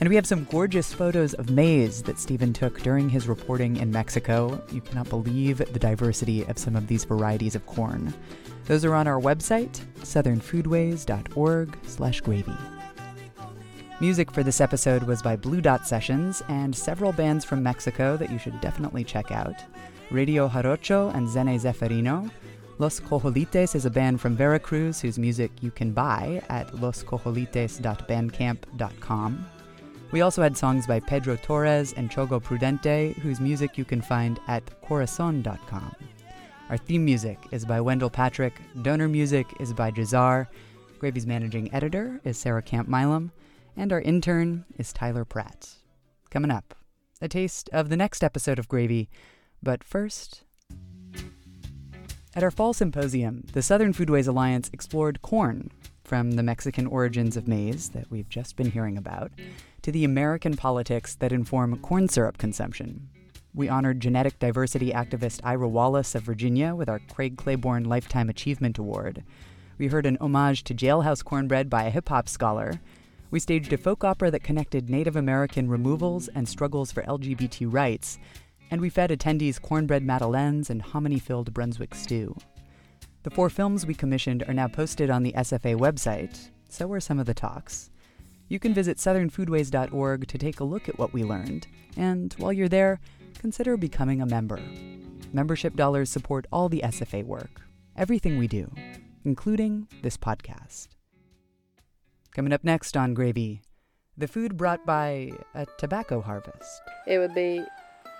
And 0.00 0.08
we 0.08 0.14
have 0.14 0.26
some 0.26 0.44
gorgeous 0.44 0.90
photos 0.90 1.34
of 1.34 1.50
maize 1.50 2.02
that 2.04 2.18
Stephen 2.18 2.54
took 2.54 2.80
during 2.80 3.10
his 3.10 3.28
reporting 3.28 3.76
in 3.76 3.90
Mexico. 3.90 4.58
You 4.72 4.80
cannot 4.80 5.10
believe 5.10 5.58
the 5.58 5.78
diversity 5.78 6.46
of 6.46 6.56
some 6.56 6.76
of 6.76 6.86
these 6.86 7.04
varieties 7.04 7.56
of 7.56 7.66
corn. 7.66 8.14
Those 8.64 8.86
are 8.86 8.94
on 8.94 9.06
our 9.06 9.20
website, 9.20 9.84
southernfoodways.org/gravy. 9.98 12.79
Music 14.00 14.30
for 14.30 14.42
this 14.42 14.60
episode 14.62 15.02
was 15.02 15.20
by 15.20 15.36
Blue 15.36 15.60
Dot 15.60 15.86
Sessions 15.86 16.42
and 16.48 16.74
several 16.74 17.12
bands 17.12 17.44
from 17.44 17.62
Mexico 17.62 18.16
that 18.16 18.30
you 18.30 18.38
should 18.38 18.58
definitely 18.62 19.04
check 19.04 19.30
out 19.30 19.52
Radio 20.10 20.48
Jarocho 20.48 21.14
and 21.14 21.28
Zene 21.28 21.60
Zeferino. 21.60 22.30
Los 22.78 22.98
Cojolites 22.98 23.74
is 23.74 23.84
a 23.84 23.90
band 23.90 24.18
from 24.18 24.34
Veracruz 24.34 25.02
whose 25.02 25.18
music 25.18 25.50
you 25.60 25.70
can 25.70 25.92
buy 25.92 26.40
at 26.48 26.68
loscojolites.bandcamp.com. 26.68 29.46
We 30.12 30.22
also 30.22 30.42
had 30.42 30.56
songs 30.56 30.86
by 30.86 31.00
Pedro 31.00 31.36
Torres 31.36 31.92
and 31.92 32.10
Chogo 32.10 32.42
Prudente, 32.42 33.14
whose 33.18 33.38
music 33.38 33.76
you 33.76 33.84
can 33.84 34.00
find 34.00 34.40
at 34.48 34.80
corazon.com. 34.80 35.94
Our 36.70 36.78
theme 36.78 37.04
music 37.04 37.36
is 37.50 37.66
by 37.66 37.82
Wendell 37.82 38.08
Patrick, 38.08 38.54
donor 38.80 39.08
music 39.08 39.46
is 39.60 39.74
by 39.74 39.90
Jazar, 39.90 40.46
Gravy's 40.98 41.26
managing 41.26 41.70
editor 41.74 42.18
is 42.24 42.38
Sarah 42.38 42.62
Camp 42.62 42.88
Milam, 42.88 43.30
and 43.80 43.94
our 43.94 44.00
intern 44.02 44.66
is 44.76 44.92
Tyler 44.92 45.24
Pratt. 45.24 45.70
Coming 46.28 46.50
up, 46.50 46.74
a 47.22 47.28
taste 47.28 47.70
of 47.72 47.88
the 47.88 47.96
next 47.96 48.22
episode 48.22 48.58
of 48.58 48.68
Gravy, 48.68 49.08
but 49.62 49.82
first. 49.82 50.42
At 52.34 52.42
our 52.42 52.50
fall 52.50 52.74
symposium, 52.74 53.46
the 53.54 53.62
Southern 53.62 53.94
Foodways 53.94 54.28
Alliance 54.28 54.68
explored 54.74 55.22
corn, 55.22 55.70
from 56.04 56.32
the 56.32 56.42
Mexican 56.42 56.86
origins 56.86 57.38
of 57.38 57.48
maize 57.48 57.88
that 57.90 58.10
we've 58.10 58.28
just 58.28 58.54
been 58.54 58.70
hearing 58.70 58.98
about, 58.98 59.32
to 59.80 59.90
the 59.90 60.04
American 60.04 60.58
politics 60.58 61.14
that 61.14 61.32
inform 61.32 61.78
corn 61.78 62.06
syrup 62.06 62.36
consumption. 62.36 63.08
We 63.54 63.70
honored 63.70 64.00
genetic 64.00 64.38
diversity 64.38 64.90
activist 64.90 65.40
Ira 65.42 65.68
Wallace 65.68 66.14
of 66.14 66.22
Virginia 66.22 66.74
with 66.74 66.90
our 66.90 67.00
Craig 67.14 67.38
Claiborne 67.38 67.84
Lifetime 67.84 68.28
Achievement 68.28 68.76
Award. 68.76 69.24
We 69.78 69.86
heard 69.86 70.04
an 70.04 70.18
homage 70.20 70.64
to 70.64 70.74
jailhouse 70.74 71.24
cornbread 71.24 71.70
by 71.70 71.84
a 71.84 71.90
hip 71.90 72.10
hop 72.10 72.28
scholar, 72.28 72.78
we 73.30 73.38
staged 73.40 73.72
a 73.72 73.78
folk 73.78 74.04
opera 74.04 74.30
that 74.30 74.42
connected 74.42 74.90
Native 74.90 75.16
American 75.16 75.68
removals 75.68 76.28
and 76.28 76.48
struggles 76.48 76.90
for 76.90 77.02
LGBT 77.02 77.72
rights, 77.72 78.18
and 78.70 78.80
we 78.80 78.90
fed 78.90 79.10
attendees 79.10 79.60
cornbread 79.60 80.02
madeleines 80.02 80.70
and 80.70 80.82
hominy 80.82 81.18
filled 81.18 81.52
Brunswick 81.54 81.94
stew. 81.94 82.36
The 83.22 83.30
four 83.30 83.50
films 83.50 83.86
we 83.86 83.94
commissioned 83.94 84.44
are 84.48 84.54
now 84.54 84.68
posted 84.68 85.10
on 85.10 85.22
the 85.22 85.32
SFA 85.32 85.76
website, 85.76 86.50
so 86.68 86.90
are 86.92 87.00
some 87.00 87.18
of 87.18 87.26
the 87.26 87.34
talks. 87.34 87.90
You 88.48 88.58
can 88.58 88.74
visit 88.74 88.96
southernfoodways.org 88.96 90.26
to 90.26 90.38
take 90.38 90.60
a 90.60 90.64
look 90.64 90.88
at 90.88 90.98
what 90.98 91.12
we 91.12 91.22
learned, 91.22 91.68
and 91.96 92.32
while 92.38 92.52
you're 92.52 92.68
there, 92.68 92.98
consider 93.38 93.76
becoming 93.76 94.22
a 94.22 94.26
member. 94.26 94.58
Membership 95.32 95.76
dollars 95.76 96.10
support 96.10 96.46
all 96.50 96.68
the 96.68 96.82
SFA 96.84 97.24
work, 97.24 97.60
everything 97.96 98.38
we 98.38 98.48
do, 98.48 98.72
including 99.24 99.86
this 100.02 100.16
podcast. 100.16 100.88
Coming 102.34 102.52
up 102.52 102.62
next 102.62 102.96
on 102.96 103.12
Gravy, 103.14 103.62
the 104.16 104.28
food 104.28 104.56
brought 104.56 104.86
by 104.86 105.32
a 105.54 105.66
tobacco 105.78 106.20
harvest. 106.20 106.80
It 107.06 107.18
would 107.18 107.34
be 107.34 107.62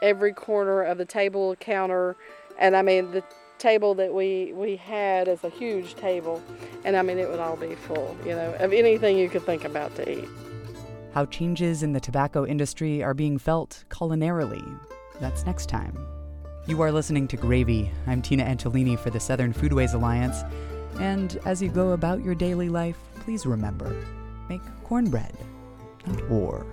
every 0.03 0.33
corner 0.33 0.83
of 0.83 0.99
the 0.99 1.05
table 1.05 1.55
counter, 1.57 2.17
and 2.59 2.77
I 2.77 2.83
mean 2.83 3.13
the 3.13 3.23
table 3.59 3.95
that 3.95 4.13
we 4.13 4.53
we 4.55 4.77
had 4.77 5.29
is 5.29 5.45
a 5.45 5.49
huge 5.51 5.95
table, 5.95 6.43
and 6.85 6.97
I 6.97 7.03
mean 7.03 7.19
it 7.19 7.29
would 7.29 7.39
all 7.39 7.57
be 7.57 7.75
full, 7.77 8.17
you 8.25 8.31
know, 8.33 8.53
of 8.59 8.73
anything 8.73 9.17
you 9.17 9.29
could 9.29 9.43
think 9.45 9.65
about 9.65 9.95
to 9.97 10.11
eat. 10.11 10.29
how 11.13 11.27
changes 11.27 11.83
in 11.83 11.93
the 11.93 12.01
tobacco 12.01 12.47
industry 12.47 13.03
are 13.03 13.15
being 13.15 13.37
felt 13.39 13.85
culinarily. 13.91 14.65
That's 15.21 15.45
next 15.45 15.69
time. 15.69 15.97
You 16.67 16.81
are 16.83 16.93
listening 16.93 17.27
to 17.29 17.37
Gravy. 17.37 17.91
I'm 18.07 18.23
Tina 18.23 18.45
Antolini 18.45 18.97
for 18.99 19.11
the 19.11 19.21
Southern 19.21 19.53
Foodways 19.53 19.93
Alliance. 19.95 20.43
And 20.99 21.39
as 21.45 21.63
you 21.63 21.69
go 21.69 21.93
about 21.93 22.25
your 22.25 22.35
daily 22.35 22.69
life, 22.69 22.99
please 23.21 23.47
remember 23.47 23.95
make 24.49 24.61
cornbread, 24.85 25.33
not 26.07 26.29
war. 26.29 26.67